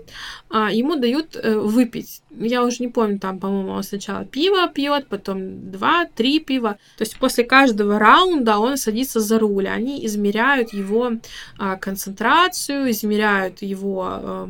[0.51, 2.22] а, ему дают э, выпить.
[2.39, 6.79] Я уже не помню, там, по-моему, он сначала пиво пьет, потом два, три пива.
[6.97, 9.69] То есть после каждого раунда он садится за руль.
[9.69, 11.13] Они измеряют его
[11.59, 14.49] а, концентрацию, измеряют его а,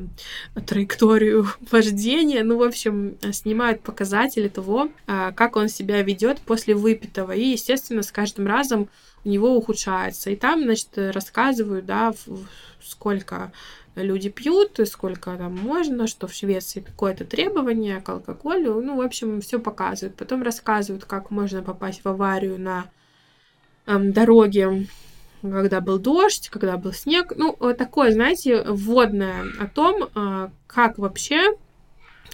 [0.67, 2.45] траекторию вождения.
[2.45, 7.33] Ну, в общем, снимают показатели того, а, как он себя ведет после выпитого.
[7.33, 8.89] И, естественно, с каждым разом
[9.25, 10.31] у него ухудшается.
[10.31, 12.13] И там, значит, рассказывают, да,
[12.85, 13.53] сколько
[13.95, 18.81] люди пьют, и сколько там можно, что в Швеции какое-то требование к алкоголю.
[18.81, 20.17] Ну, в общем, все показывают.
[20.17, 22.87] Потом рассказывают, как можно попасть в аварию на
[23.87, 24.87] эм, дороге,
[25.43, 27.33] когда был дождь, когда был снег.
[27.37, 31.57] Ну, вот такое, знаете, вводное о том, э, как вообще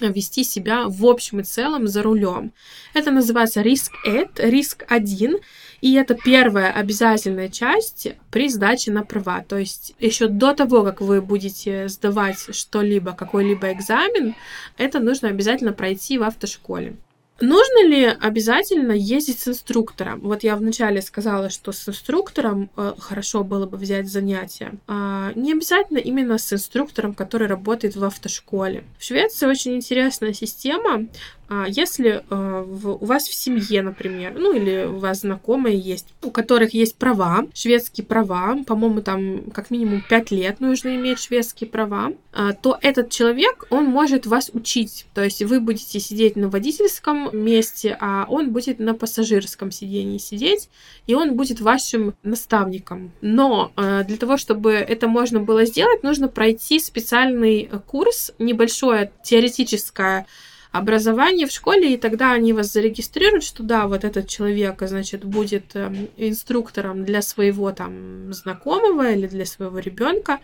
[0.01, 2.53] вести себя в общем и целом за рулем.
[2.95, 5.39] Это называется риск эд, риск один.
[5.81, 9.45] И это первая обязательная часть при сдаче на права.
[9.47, 14.35] То есть еще до того, как вы будете сдавать что-либо, какой-либо экзамен,
[14.77, 16.97] это нужно обязательно пройти в автошколе.
[17.41, 20.21] Нужно ли обязательно ездить с инструктором?
[20.21, 24.73] Вот я вначале сказала, что с инструктором э, хорошо было бы взять занятия.
[24.89, 28.83] А не обязательно именно с инструктором, который работает в автошколе.
[28.99, 31.07] В Швеции очень интересная система.
[31.49, 36.31] А если э, у вас в семье, например, ну или у вас знакомые есть, у
[36.31, 42.13] которых есть права, шведские права, по-моему, там как минимум 5 лет нужно иметь шведские права,
[42.35, 45.07] э, то этот человек, он может вас учить.
[45.15, 50.69] То есть вы будете сидеть на водительском месте, а он будет на пассажирском сидении сидеть,
[51.07, 53.11] и он будет вашим наставником.
[53.23, 60.27] Но э, для того, чтобы это можно было сделать, нужно пройти специальный курс, небольшое теоретическое
[60.73, 65.75] образование в школе, и тогда они вас зарегистрируют, что да, вот этот человек, значит, будет
[65.75, 70.41] эм, инструктором для своего там знакомого или для своего ребенка,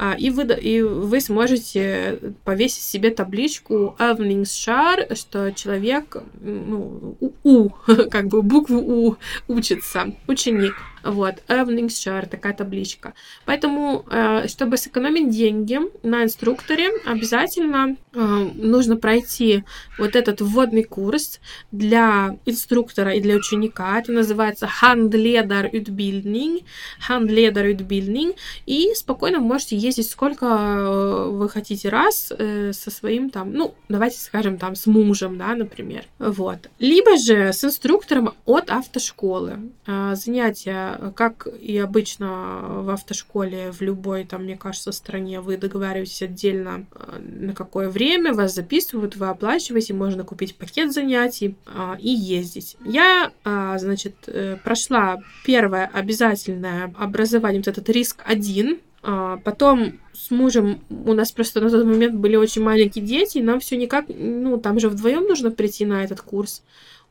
[0.00, 7.70] а, и вы, и вы сможете повесить себе табличку Övningskör, что человек, ну, у, у,
[8.10, 9.16] как бы букву У
[9.48, 10.74] учится, ученик.
[11.02, 13.14] Вот, Övningskör, такая табличка.
[13.44, 19.64] Поэтому, э, чтобы сэкономить деньги на инструкторе, обязательно э, нужно пройти
[19.98, 21.40] вот этот вводный курс
[21.72, 23.98] для инструктора и для ученика.
[23.98, 26.64] Это называется Handledarutbildning.
[27.08, 28.36] Handledarutbildning.
[28.66, 32.32] И спокойно можете ездить сколько э, вы хотите раз
[32.72, 36.04] со своим там, ну, давайте скажем, там, с мужем, да, например.
[36.18, 36.68] Вот.
[36.78, 39.70] Либо же с инструктором от автошколы.
[39.86, 46.86] Занятия как и обычно в автошколе, в любой, там, мне кажется, стране, вы договариваетесь отдельно
[46.94, 51.56] э, на какое время, вас записывают, вы оплачиваете, можно купить пакет занятий
[51.98, 52.76] и ездить.
[52.84, 61.14] Я, значит, э, прошла первое обязательное образование, вот этот риск один, Потом с мужем у
[61.14, 64.80] нас просто на тот момент были очень маленькие дети, и нам все никак, ну, там
[64.80, 66.62] же вдвоем нужно прийти на этот курс.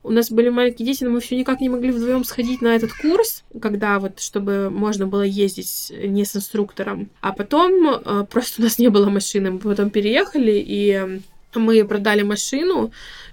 [0.04, 2.94] У нас были маленькие дети, но мы все никак не могли вдвоем сходить на этот
[2.94, 7.10] курс, когда вот, чтобы можно было ездить не с инструктором.
[7.22, 11.22] А потом э, просто у нас не было машины, мы потом переехали, и
[11.56, 12.92] мы продали машину,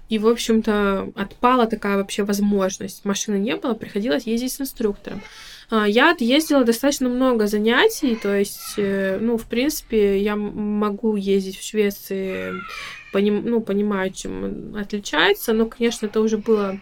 [0.08, 3.04] и, в общем-то, отпала такая вообще возможность.
[3.04, 5.22] Машины не было, приходилось ездить с инструктором.
[5.70, 11.58] А, я отъездила достаточно много занятий, то есть, э, ну, в принципе, я могу ездить
[11.58, 12.52] в Швеции,
[13.14, 16.80] поним, ну, понимаю, чем отличается, но, конечно, это уже было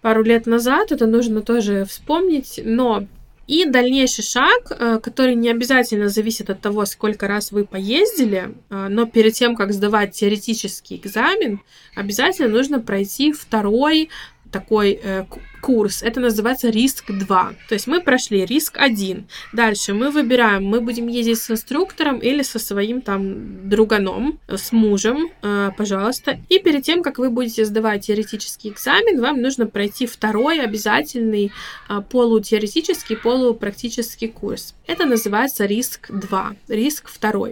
[0.00, 3.06] пару лет назад, это нужно тоже вспомнить, но
[3.46, 8.88] и дальнейший шаг, э, который не обязательно зависит от того, сколько раз вы поездили, э,
[8.90, 11.60] но перед тем, как сдавать теоретический экзамен,
[11.94, 14.10] обязательно нужно пройти второй
[14.50, 15.24] такой э,
[15.60, 16.02] курс.
[16.02, 17.52] Это называется риск 2.
[17.68, 19.26] То есть мы прошли риск 1.
[19.52, 25.30] Дальше мы выбираем, мы будем ездить с инструктором или со своим там друганом, с мужем,
[25.42, 26.38] э, пожалуйста.
[26.48, 31.52] И перед тем, как вы будете сдавать теоретический экзамен, вам нужно пройти второй обязательный
[31.88, 34.74] э, полутеоретический, полупрактический курс.
[34.86, 37.48] Это называется риск 2, риск 2.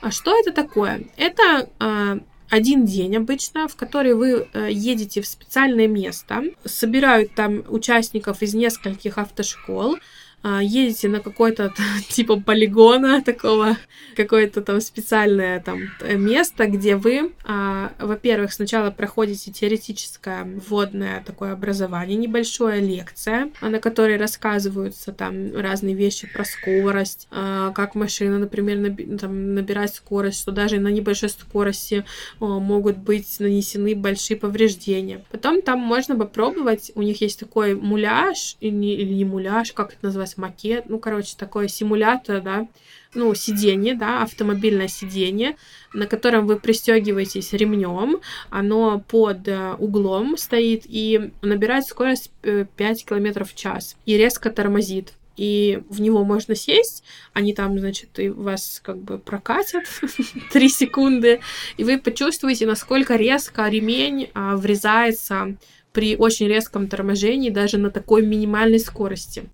[0.00, 1.04] А что это такое?
[1.16, 2.18] Это э,
[2.50, 8.54] один день обычно, в который вы э, едете в специальное место, собирают там участников из
[8.54, 9.98] нескольких автошкол,
[10.42, 11.72] а, едете на какой-то
[12.08, 13.76] типа полигона такого,
[14.16, 21.52] какое-то там специальное там э, место, где вы, а, во-первых, сначала проходите теоретическое вводное такое
[21.52, 28.78] образование, небольшое лекция, на которой рассказываются там разные вещи про скорость, а, как машина, например,
[28.78, 32.04] набирать скорость, что даже на небольшой скорости
[32.40, 35.24] могут быть нанесены большие повреждения.
[35.30, 39.98] Потом там можно попробовать, у них есть такой муляж, или или не муляж, как это
[40.02, 42.68] называется, макет, ну, короче, такой симулятор, да,
[43.14, 45.56] ну, сиденье, да, автомобильное сиденье,
[45.94, 53.04] на котором вы пристегиваетесь ремнем, оно под э, углом стоит и набирает скорость 5 э,
[53.04, 58.28] км в час и резко тормозит и в него можно сесть, они там, значит, и
[58.28, 59.84] вас как бы прокатят
[60.52, 61.40] 3 секунды,
[61.76, 65.56] и вы почувствуете, насколько резко ремень а, врезается
[65.92, 69.48] при очень резком торможении даже на такой минимальной скорости.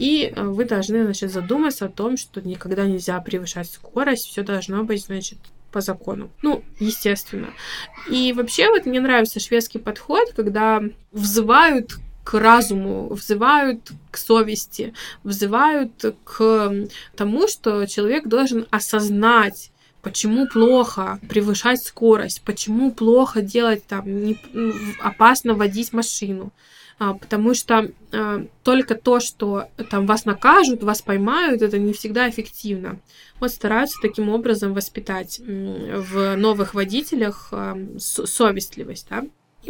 [0.00, 4.82] И э, вы должны, значит, задуматься о том, что никогда нельзя превышать скорость, все должно
[4.82, 5.38] быть, значит,
[5.70, 6.30] по закону.
[6.42, 7.50] Ну, естественно.
[8.08, 10.82] И вообще вот мне нравится шведский подход, когда
[11.12, 15.92] взывают к разуму, взывают к совести, взывают
[16.24, 16.72] к
[17.14, 24.38] тому, что человек должен осознать, почему плохо превышать скорость, почему плохо делать там, не,
[25.02, 26.52] опасно водить машину,
[27.14, 33.00] потому что а, только то, что там вас накажут, вас поймают, это не всегда эффективно.
[33.40, 39.24] Вот стараются таким образом воспитать в новых водителях а, совестливость, да.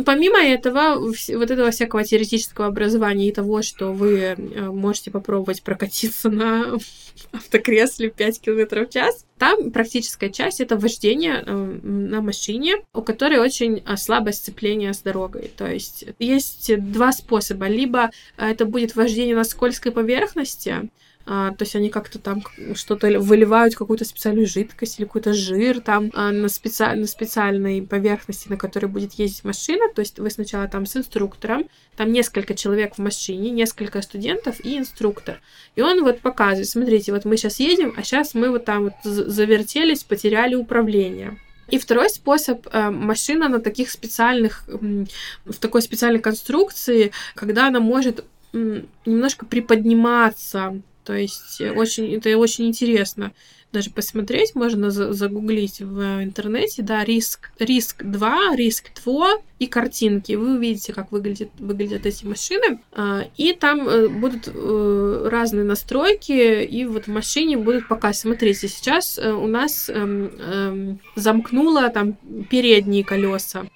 [0.04, 4.36] Помимо этого, вот этого всякого теоретического образования и того, что вы э,
[4.70, 6.78] можете попробовать прокатиться на
[7.32, 13.40] автокресле 5 км в час, там практическая часть— это вождение э, на машине, у которой
[13.40, 15.50] очень а, слабое сцепление с дорогой.
[15.56, 17.66] То есть есть два способа.
[17.66, 20.88] Либо это будет вождение на скользкой поверхности,
[21.32, 22.42] а, то есть они как-то там
[22.74, 26.84] что-то выливают, какую-то специальную жидкость или какой-то жир там а, на, специ...
[26.96, 29.84] на специальной поверхности, на которой будет ездить машина.
[29.94, 34.76] То есть вы сначала там с инструктором, там несколько человек в машине, несколько студентов и
[34.76, 35.40] инструктор.
[35.76, 38.94] И он вот показывает, смотрите, вот мы сейчас едем, а сейчас мы вот там вот
[39.04, 41.38] завертелись, потеряли управление.
[41.68, 48.24] И второй способ э, машина на таких специальных, в такой специальной конструкции, когда она может
[48.52, 53.32] немножко приподниматься то есть э, очень, это очень интересно
[53.72, 60.32] даже посмотреть, можно загуглить в интернете, да, риск, риск 2, риск 2 и картинки.
[60.32, 62.80] Вы увидите, как выглядят, выглядят эти машины.
[62.92, 68.12] А, и там э, будут э, разные настройки, и вот в машине будут пока.
[68.12, 72.16] Смотрите, сейчас у нас эм, эм, замкнуло там
[72.50, 73.66] передние колеса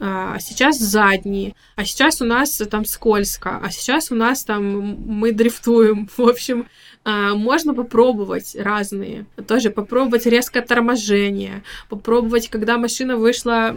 [0.00, 4.64] а сейчас задние, а сейчас у нас там скользко, а сейчас у нас там
[5.06, 6.08] мы дрифтуем.
[6.16, 6.68] В общем,
[7.04, 9.26] а, можно попробовать разные.
[9.46, 13.76] Тоже попробовать резкое торможение, попробовать, когда машина вышла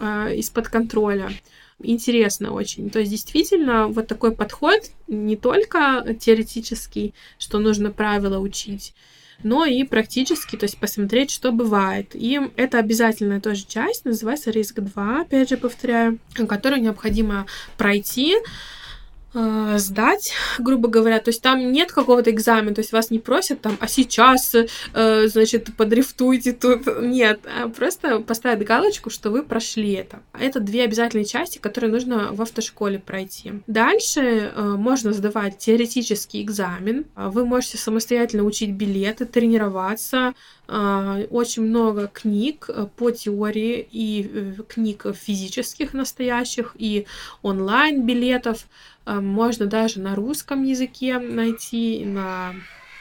[0.00, 1.30] а, из-под контроля.
[1.78, 2.90] Интересно очень.
[2.90, 8.94] То есть действительно вот такой подход не только теоретический, что нужно правила учить,
[9.42, 12.10] но и практически, то есть посмотреть, что бывает.
[12.14, 18.36] И это обязательная тоже часть, называется риск 2, опять же повторяю, которую необходимо пройти.
[19.34, 21.18] Э, сдать, грубо говоря.
[21.20, 25.28] То есть там нет какого-то экзамена, то есть вас не просят там, а сейчас, э,
[25.28, 26.82] значит, подрифтуйте тут.
[27.00, 30.20] Нет, а просто поставят галочку, что вы прошли это.
[30.38, 33.52] Это две обязательные части, которые нужно в автошколе пройти.
[33.66, 37.06] Дальше э, можно сдавать теоретический экзамен.
[37.16, 40.34] Вы можете самостоятельно учить билеты, тренироваться,
[40.74, 47.06] а, очень много книг э, по теории и э, книг физических настоящих и
[47.42, 48.68] онлайн билетов.
[48.68, 52.54] А, можно даже на русском языке найти, на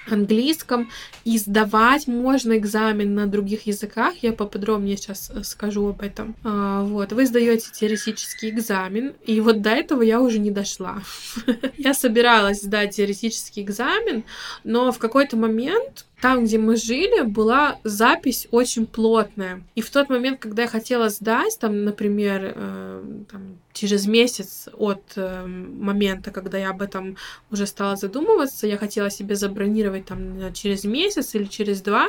[0.09, 0.89] английском,
[1.25, 4.15] и сдавать можно экзамен на других языках.
[4.21, 6.35] Я поподробнее сейчас э, скажу об этом.
[6.43, 11.01] А, вот, вы сдаете теоретический экзамен, и вот до этого я уже не дошла.
[11.77, 14.23] Я собиралась сдать теоретический экзамен,
[14.63, 19.63] но в какой-то момент там, где мы жили, была запись очень плотная.
[19.73, 25.01] И в тот момент, когда я хотела сдать, там, например, э, там, через месяц от
[25.15, 27.17] э, момента, когда я об этом
[27.49, 32.07] уже стала задумываться, я хотела себе забронировать там через месяц или через два,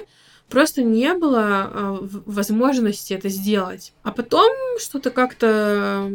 [0.50, 3.94] просто не было э, возможности это сделать.
[4.02, 6.12] А потом что-то как-то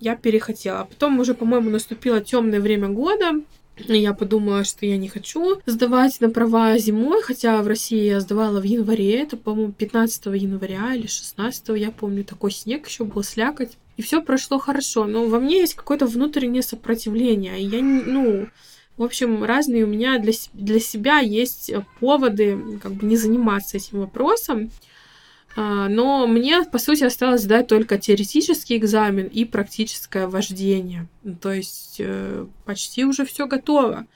[0.00, 0.80] я перехотела.
[0.80, 3.42] А потом уже, по-моему, наступило темное время года,
[3.76, 8.60] я подумала, что я не хочу сдавать на права зимой, хотя в России я сдавала
[8.60, 13.76] в январе, это, по-моему, 15 января или 16, я помню, такой снег еще был, слякоть.
[13.96, 17.60] И все прошло хорошо, но во мне есть какое-то внутреннее сопротивление.
[17.60, 18.48] Я, ну,
[18.96, 24.00] в общем, разные у меня для, для себя есть поводы как бы не заниматься этим
[24.00, 24.70] вопросом.
[25.56, 31.08] А, но мне, по сути, осталось сдать только теоретический экзамен и практическое вождение.
[31.40, 34.06] То есть э, почти уже все готово.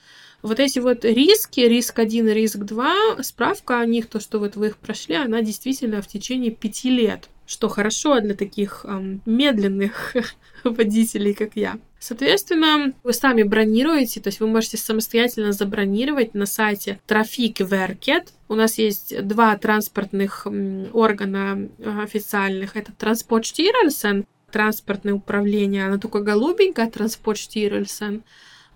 [0.42, 4.56] Вот эти вот риски, риск 1 и риск 2, справка о них, то, что вот
[4.56, 10.14] вы их прошли, она действительно в течение пяти лет что хорошо для таких эм, медленных
[10.64, 11.80] водителей, как я.
[11.98, 18.28] Соответственно, вы сами бронируете, то есть вы можете самостоятельно забронировать на сайте Trafikverket.
[18.46, 20.46] У нас есть два транспортных
[20.92, 22.76] органа э, официальных.
[22.76, 28.22] Это Transportstyrelsen, транспортное управление, оно только голубенькое, Transportstyrelsen.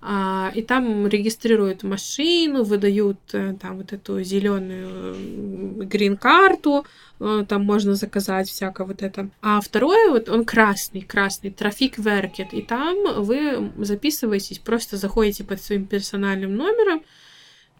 [0.06, 6.84] А, и там регистрируют машину, выдают э, там вот эту зеленую грин-карту,
[7.20, 9.30] э, там можно заказать всякое вот это.
[9.40, 15.62] А второе, вот он красный, красный, трафик веркет, и там вы записываетесь, просто заходите под
[15.62, 17.02] своим персональным номером,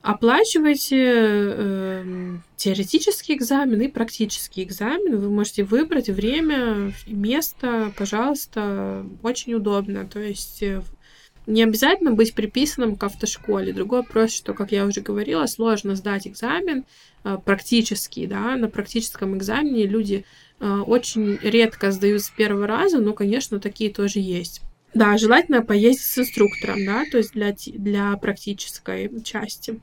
[0.00, 5.18] оплачиваете э, теоретический экзамен и практический экзамен.
[5.18, 10.06] Вы можете выбрать время, место, пожалуйста, очень удобно.
[10.06, 10.80] То есть э,
[11.46, 13.72] не обязательно быть приписанным к автошколе.
[13.72, 16.84] Другой вопрос, что, как я уже говорила, сложно сдать экзамен
[17.24, 20.24] э, практически, да, на практическом экзамене люди
[20.60, 24.62] э, очень редко сдают с первого раза, но, конечно, такие тоже есть.
[24.94, 29.80] Да, желательно поездить с инструктором, да, то есть для, для практической части.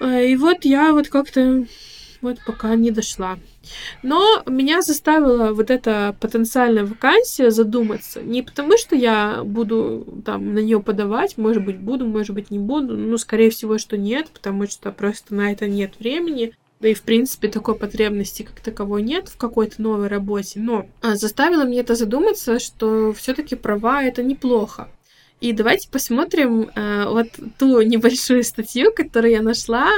[0.00, 1.66] Э, и вот я вот как-то
[2.22, 3.38] вот пока не дошла.
[4.02, 8.22] Но меня заставила вот эта потенциальная вакансия задуматься.
[8.22, 12.58] Не потому, что я буду там на нее подавать, может быть, буду, может быть, не
[12.58, 12.96] буду.
[12.96, 16.54] Ну, скорее всего, что нет, потому что просто на это нет времени.
[16.80, 20.58] Да и, в принципе, такой потребности как таковой нет в какой-то новой работе.
[20.58, 24.88] Но а, заставило меня это задуматься, что все-таки права это неплохо.
[25.42, 27.26] И давайте посмотрим э, вот
[27.58, 29.90] ту небольшую статью, которую я нашла,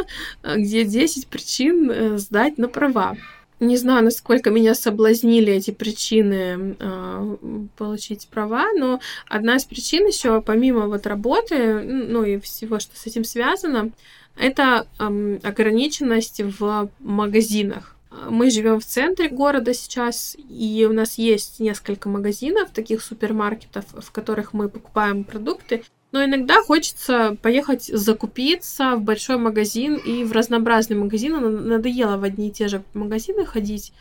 [0.43, 3.15] э, где 10 причин э, сдать на права.
[3.61, 7.37] Не знаю, насколько меня соблазнили эти причины э,
[7.77, 13.07] получить права, но одна из причин еще, помимо вот работы, ну и всего, что с
[13.07, 13.91] этим связано,
[14.39, 17.94] это э, ограниченность в магазинах.
[18.29, 24.11] Мы живем в центре города сейчас, и у нас есть несколько магазинов, таких супермаркетов, в
[24.13, 25.85] которых мы покупаем продукты.
[26.13, 31.41] Но иногда хочется поехать закупиться в большой магазин и в разнообразные магазины.
[31.41, 33.93] Надоело в одни и те же магазины ходить.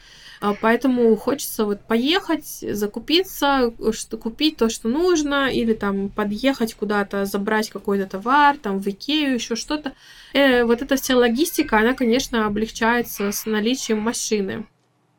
[0.44, 7.24] А, поэтому хочется вот поехать, закупиться, что купить то, что нужно, или там подъехать куда-то,
[7.24, 9.94] забрать какой-то товар, там в Икею, еще что-то.
[10.34, 14.66] Э, вот эта вся логистика, она, конечно, облегчается с наличием машины.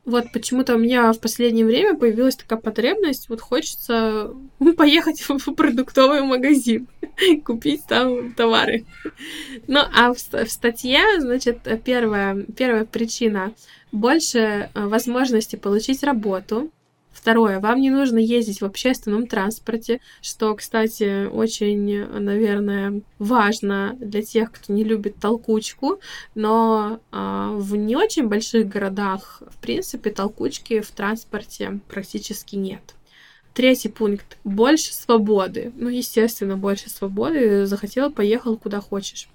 [0.05, 4.31] Вот почему-то у меня в последнее время появилась такая потребность, вот хочется
[4.77, 6.87] поехать в продуктовый магазин,
[7.43, 8.85] купить там товары.
[9.65, 13.53] Ну, а в, в статье, значит, первая, первая причина
[13.95, 14.39] больше
[14.73, 16.71] э, возможности получить работу.
[17.11, 24.51] Второе, вам не нужно ездить в общественном транспорте, что, кстати, очень, наверное, важно для тех,
[24.51, 26.01] кто не любит толкучку,
[26.35, 32.95] но а, в не очень больших городах, в принципе, толкучки в транспорте практически нет.
[33.53, 34.37] Третий пункт.
[34.43, 35.71] Больше свободы.
[35.77, 37.65] Ну, естественно, больше свободы.
[37.65, 39.29] Захотел, поехал куда хочешь.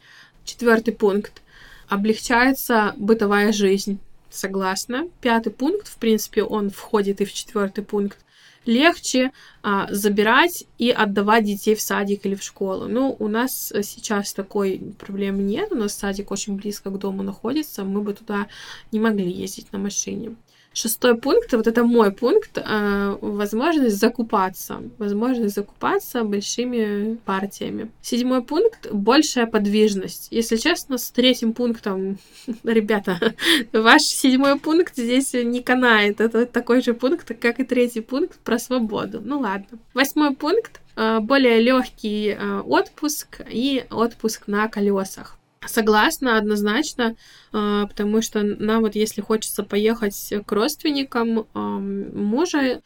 [0.44, 1.40] Четвертый пункт.
[1.88, 3.98] Облегчается бытовая жизнь.
[4.30, 5.08] Согласна.
[5.20, 8.18] Пятый пункт, в принципе, он входит и в четвертый пункт
[8.66, 12.86] легче а, забирать и отдавать детей в садик или в школу.
[12.88, 17.84] Ну, у нас сейчас такой проблемы нет, у нас садик очень близко к дому находится,
[17.84, 18.48] мы бы туда
[18.92, 20.36] не могли ездить на машине.
[20.72, 24.80] Шестой пункт, вот это мой пункт, э, возможность закупаться.
[24.98, 27.90] Возможность закупаться большими партиями.
[28.02, 30.28] Седьмой пункт, большая подвижность.
[30.30, 32.18] Если честно, с третьим пунктом,
[32.62, 33.34] ребята,
[33.72, 36.20] ваш седьмой пункт здесь не канает.
[36.20, 39.20] Это такой же пункт, как и третий пункт про свободу.
[39.24, 39.78] Ну ладно.
[39.92, 45.39] Восьмой пункт, э, более легкий э, отпуск и отпуск на колесах.
[45.66, 47.16] Согласна, однозначно,
[47.52, 52.80] а, потому что нам вот если хочется поехать к родственникам мужа,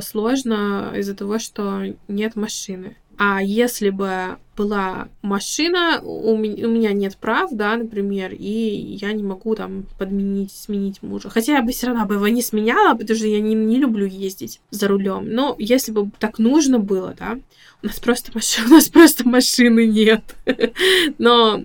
[0.00, 2.96] сложно из-за того, что нет машины.
[3.22, 9.54] А если бы была машина, у меня, нет прав, да, например, и я не могу
[9.54, 11.28] там подменить, сменить мужа.
[11.28, 14.06] Хотя я бы все равно бы его не сменяла, потому что я не, не люблю
[14.06, 15.26] ездить за рулем.
[15.28, 17.38] Но если бы так нужно было, да,
[17.82, 20.22] у нас просто машины, у нас просто машины нет.
[21.18, 21.62] Но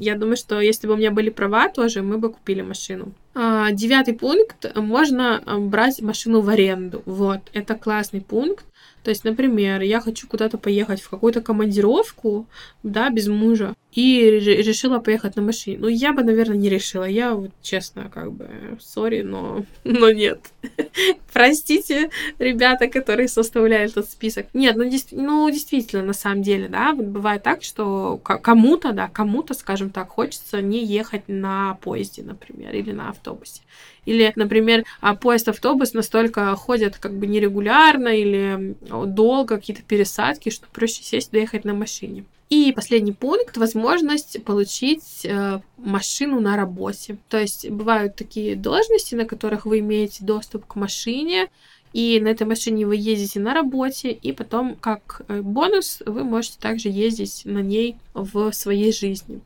[0.00, 3.12] я думаю, что если бы у меня были права тоже, мы бы купили машину.
[3.34, 4.64] А, девятый пункт.
[4.74, 7.02] Можно брать машину в аренду.
[7.04, 8.64] Вот, это классный пункт.
[9.06, 12.48] То есть, например, я хочу куда-то поехать в какую-то командировку,
[12.82, 15.78] да, без мужа, и решила поехать на машине.
[15.80, 17.04] Ну, я бы, наверное, не решила.
[17.04, 18.46] Я вот честно, как бы,
[18.78, 20.40] сори, но, но нет.
[21.32, 24.48] Простите, ребята, которые составляли этот список.
[24.52, 25.06] Нет, ну, дес...
[25.12, 30.60] ну, действительно, на самом деле, да, бывает так, что кому-то, да, кому-то, скажем так, хочется
[30.60, 33.62] не ехать на поезде, например, или на автобусе.
[34.04, 38.76] Или, например, а, поезд-автобус настолько ходят как бы нерегулярно или
[39.06, 42.26] долго, какие-то пересадки, что проще сесть доехать на машине.
[42.48, 47.18] И последний пункт— возможность получить э, машину на работе.
[47.28, 51.48] То есть бывают такие должности, на которых вы имеете доступ к машине,
[51.92, 56.58] и на этой машине вы ездите на работе, и потом, как э, бонус, вы можете
[56.60, 59.40] также ездить на ней в своей жизни.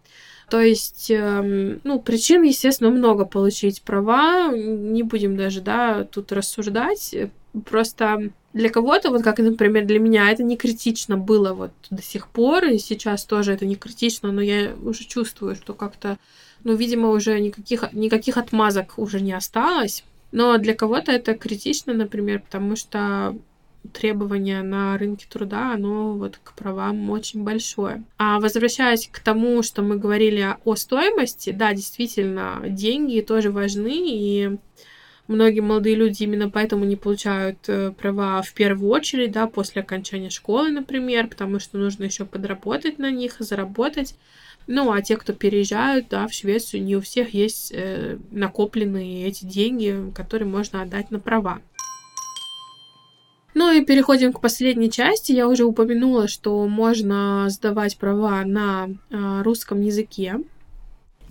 [0.50, 7.14] То есть, эм, ну, причин, естественно, много получить права, не будем даже, да, тут рассуждать.
[7.64, 12.28] Просто для кого-то, вот как, например, для меня, это не критично было вот до сих
[12.28, 16.18] пор, и сейчас тоже это не критично, но я уже чувствую, что как-то,
[16.64, 20.04] ну, видимо, уже никаких, никаких отмазок уже не осталось.
[20.32, 23.36] Но для кого-то это критично, например, потому что
[23.92, 28.04] требование на рынке труда, оно вот к правам очень большое.
[28.18, 34.58] А возвращаясь к тому, что мы говорили о стоимости, да, действительно, деньги тоже важны, и
[35.30, 40.30] многие молодые люди именно поэтому не получают э, права в первую очередь, да, после окончания
[40.30, 44.16] школы, например, потому что нужно еще подработать на них, заработать.
[44.66, 49.44] Ну, а те, кто переезжают, да, в Швецию, не у всех есть э, накопленные эти
[49.44, 51.60] деньги, которые можно отдать на права.
[53.54, 55.32] Ну и переходим к последней части.
[55.32, 60.36] Я уже упомянула, что можно сдавать права на э, русском языке.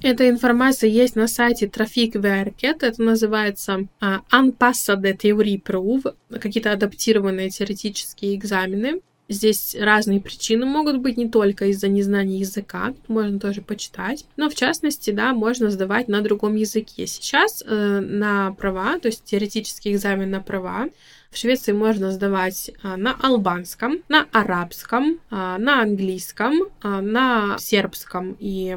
[0.02, 2.78] Эта информация есть на сайте Trafikverket.
[2.82, 9.02] Это называется uh, Anpassade Teoriprov, какие-то адаптированные теоретические экзамены.
[9.30, 14.56] Здесь разные причины могут быть, не только из-за незнания языка, можно тоже почитать, но в
[14.56, 17.06] частности, да, можно сдавать на другом языке.
[17.06, 20.90] Сейчас э, на права, то есть теоретический экзамен на права,
[21.32, 28.36] в Швеции можно сдавать а, на албанском, на арабском, а, на английском, а, на сербском
[28.40, 28.76] и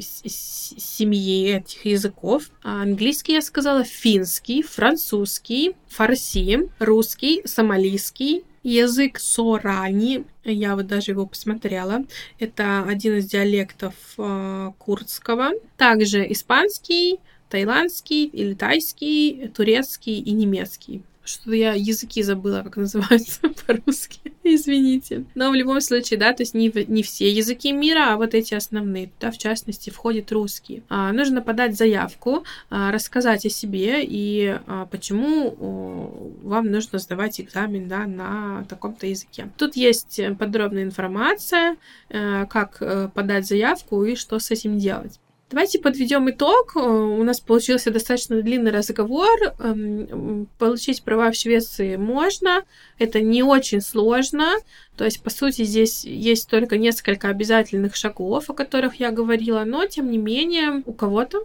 [0.00, 2.50] семьи этих языков.
[2.62, 12.04] Английский, я сказала, финский, французский, фарси, русский, сомалийский, язык сорани, я вот даже его посмотрела,
[12.38, 21.02] это один из диалектов э, курдского, также испанский, таиландский или тайский, турецкий и немецкий.
[21.28, 24.32] Что я языки забыла, как называются по-русски.
[24.42, 25.26] Извините.
[25.34, 28.54] Но в любом случае, да, то есть не, не все языки мира, а вот эти
[28.54, 29.08] основные.
[29.08, 30.82] Туда, в частности, входит русский.
[30.88, 37.42] А, нужно подать заявку, а, рассказать о себе и а, почему о, вам нужно сдавать
[37.42, 39.50] экзамен, да, на таком-то языке.
[39.58, 41.76] Тут есть подробная информация,
[42.08, 45.20] а, как а, подать заявку и что с этим делать.
[45.50, 46.76] Давайте подведем итог.
[46.76, 49.30] Э, у нас получился достаточно длинный разговор.
[49.58, 52.64] Эм, получить права в Швеции можно.
[52.98, 54.56] Это не очень сложно.
[54.98, 59.86] То есть, по сути, здесь есть только несколько обязательных шагов, о которых я говорила, но,
[59.86, 61.44] тем не менее, у кого-то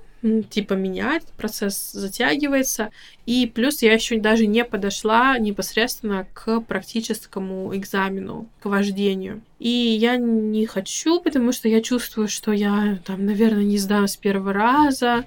[0.49, 2.91] типа меня, этот процесс затягивается.
[3.25, 9.41] И плюс я еще даже не подошла непосредственно к практическому экзамену, к вождению.
[9.59, 14.17] И я не хочу, потому что я чувствую, что я там, наверное, не сдам с
[14.17, 15.25] первого раза,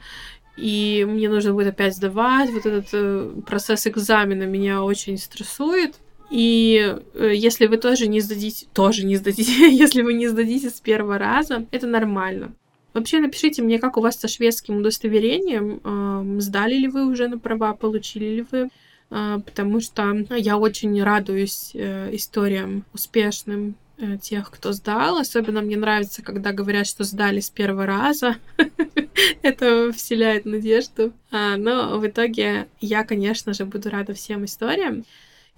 [0.56, 2.50] и мне нужно будет опять сдавать.
[2.50, 5.96] Вот этот э, процесс экзамена меня очень стрессует.
[6.30, 10.80] И э, если вы тоже не сдадите, тоже не сдадите, если вы не сдадите с
[10.80, 12.52] первого раза, это нормально.
[12.96, 17.38] Вообще напишите мне, как у вас со шведским удостоверением, э, сдали ли вы уже на
[17.38, 18.70] права, получили ли вы,
[19.10, 25.18] э, потому что я очень радуюсь э, историям успешным э, тех, кто сдал.
[25.18, 28.36] Особенно мне нравится, когда говорят, что сдали с первого раза.
[29.42, 31.12] Это вселяет надежду.
[31.30, 35.04] А, но в итоге я, конечно же, буду рада всем историям.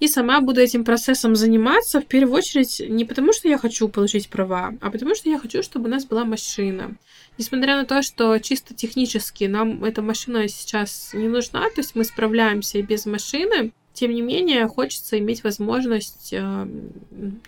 [0.01, 4.29] И сама буду этим процессом заниматься в первую очередь не потому, что я хочу получить
[4.29, 6.97] права, а потому что я хочу, чтобы у нас была машина.
[7.37, 12.05] Несмотря на то, что чисто технически нам эта машина сейчас не нужна, то есть мы
[12.05, 16.69] справляемся и без машины, тем не менее, хочется иметь возможность э,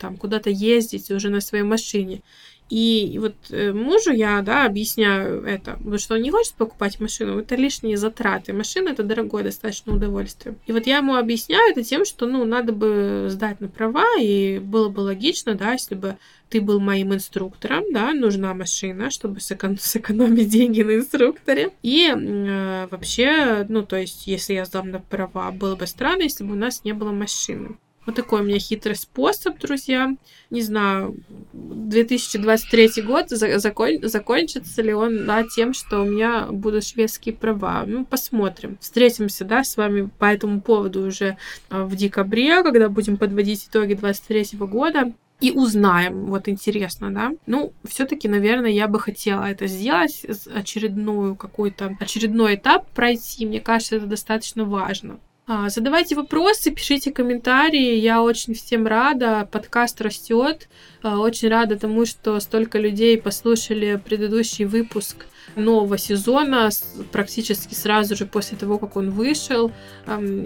[0.00, 2.22] там куда-то ездить уже на своей машине.
[2.70, 7.40] И вот э, мужу я, да, объясняю это, потому что он не хочет покупать машину,
[7.40, 8.52] это лишние затраты.
[8.52, 10.54] Машина это дорогое достаточно удовольствие.
[10.66, 14.60] И вот я ему объясняю это тем, что, ну, надо бы сдать на права, и
[14.60, 16.16] было бы логично, да, если бы
[16.48, 21.72] ты был моим инструктором, да, нужна машина, чтобы сэкон- сэкономить деньги на инструкторе.
[21.82, 26.44] И э, вообще, ну, то есть, если я сдам на права, было бы странно, если
[26.44, 27.76] бы у нас не было машины.
[28.06, 30.16] Вот такой у меня хитрый способ, друзья.
[30.48, 31.16] Не знаю,
[31.52, 37.84] 2023 год закон, закончится ли он да, тем, что у меня будут шведские права.
[37.86, 38.78] Ну, посмотрим.
[38.80, 41.36] Встретимся, да, с вами по этому поводу уже
[41.68, 46.26] а, в декабре, когда будем подводить итоги 2023 года и узнаем.
[46.26, 47.32] Вот интересно, да?
[47.46, 50.24] Ну, все-таки, наверное, я бы хотела это сделать,
[50.54, 53.46] очередную какой-то очередной этап пройти.
[53.46, 55.18] Мне кажется, это достаточно важно.
[55.52, 57.96] А, задавайте вопросы, пишите комментарии.
[57.96, 59.48] Я очень всем рада.
[59.50, 60.68] Подкаст растет.
[61.02, 65.26] А, очень рада тому, что столько людей послушали предыдущий выпуск
[65.56, 66.70] нового сезона
[67.10, 69.72] практически сразу же после того, как он вышел.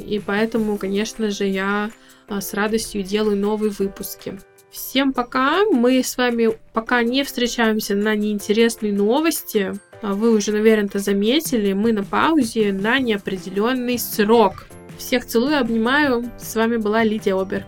[0.06, 1.90] И поэтому, конечно же, я
[2.26, 4.38] а, с радостью делаю новые выпуски.
[4.70, 5.66] Всем пока.
[5.66, 9.74] Мы с вами пока не встречаемся на неинтересные новости.
[10.00, 11.74] Вы уже, наверное, это заметили.
[11.74, 14.66] Мы на паузе на неопределенный срок.
[14.98, 16.24] Всех целую, обнимаю.
[16.38, 17.66] С вами была Лидия Оберг.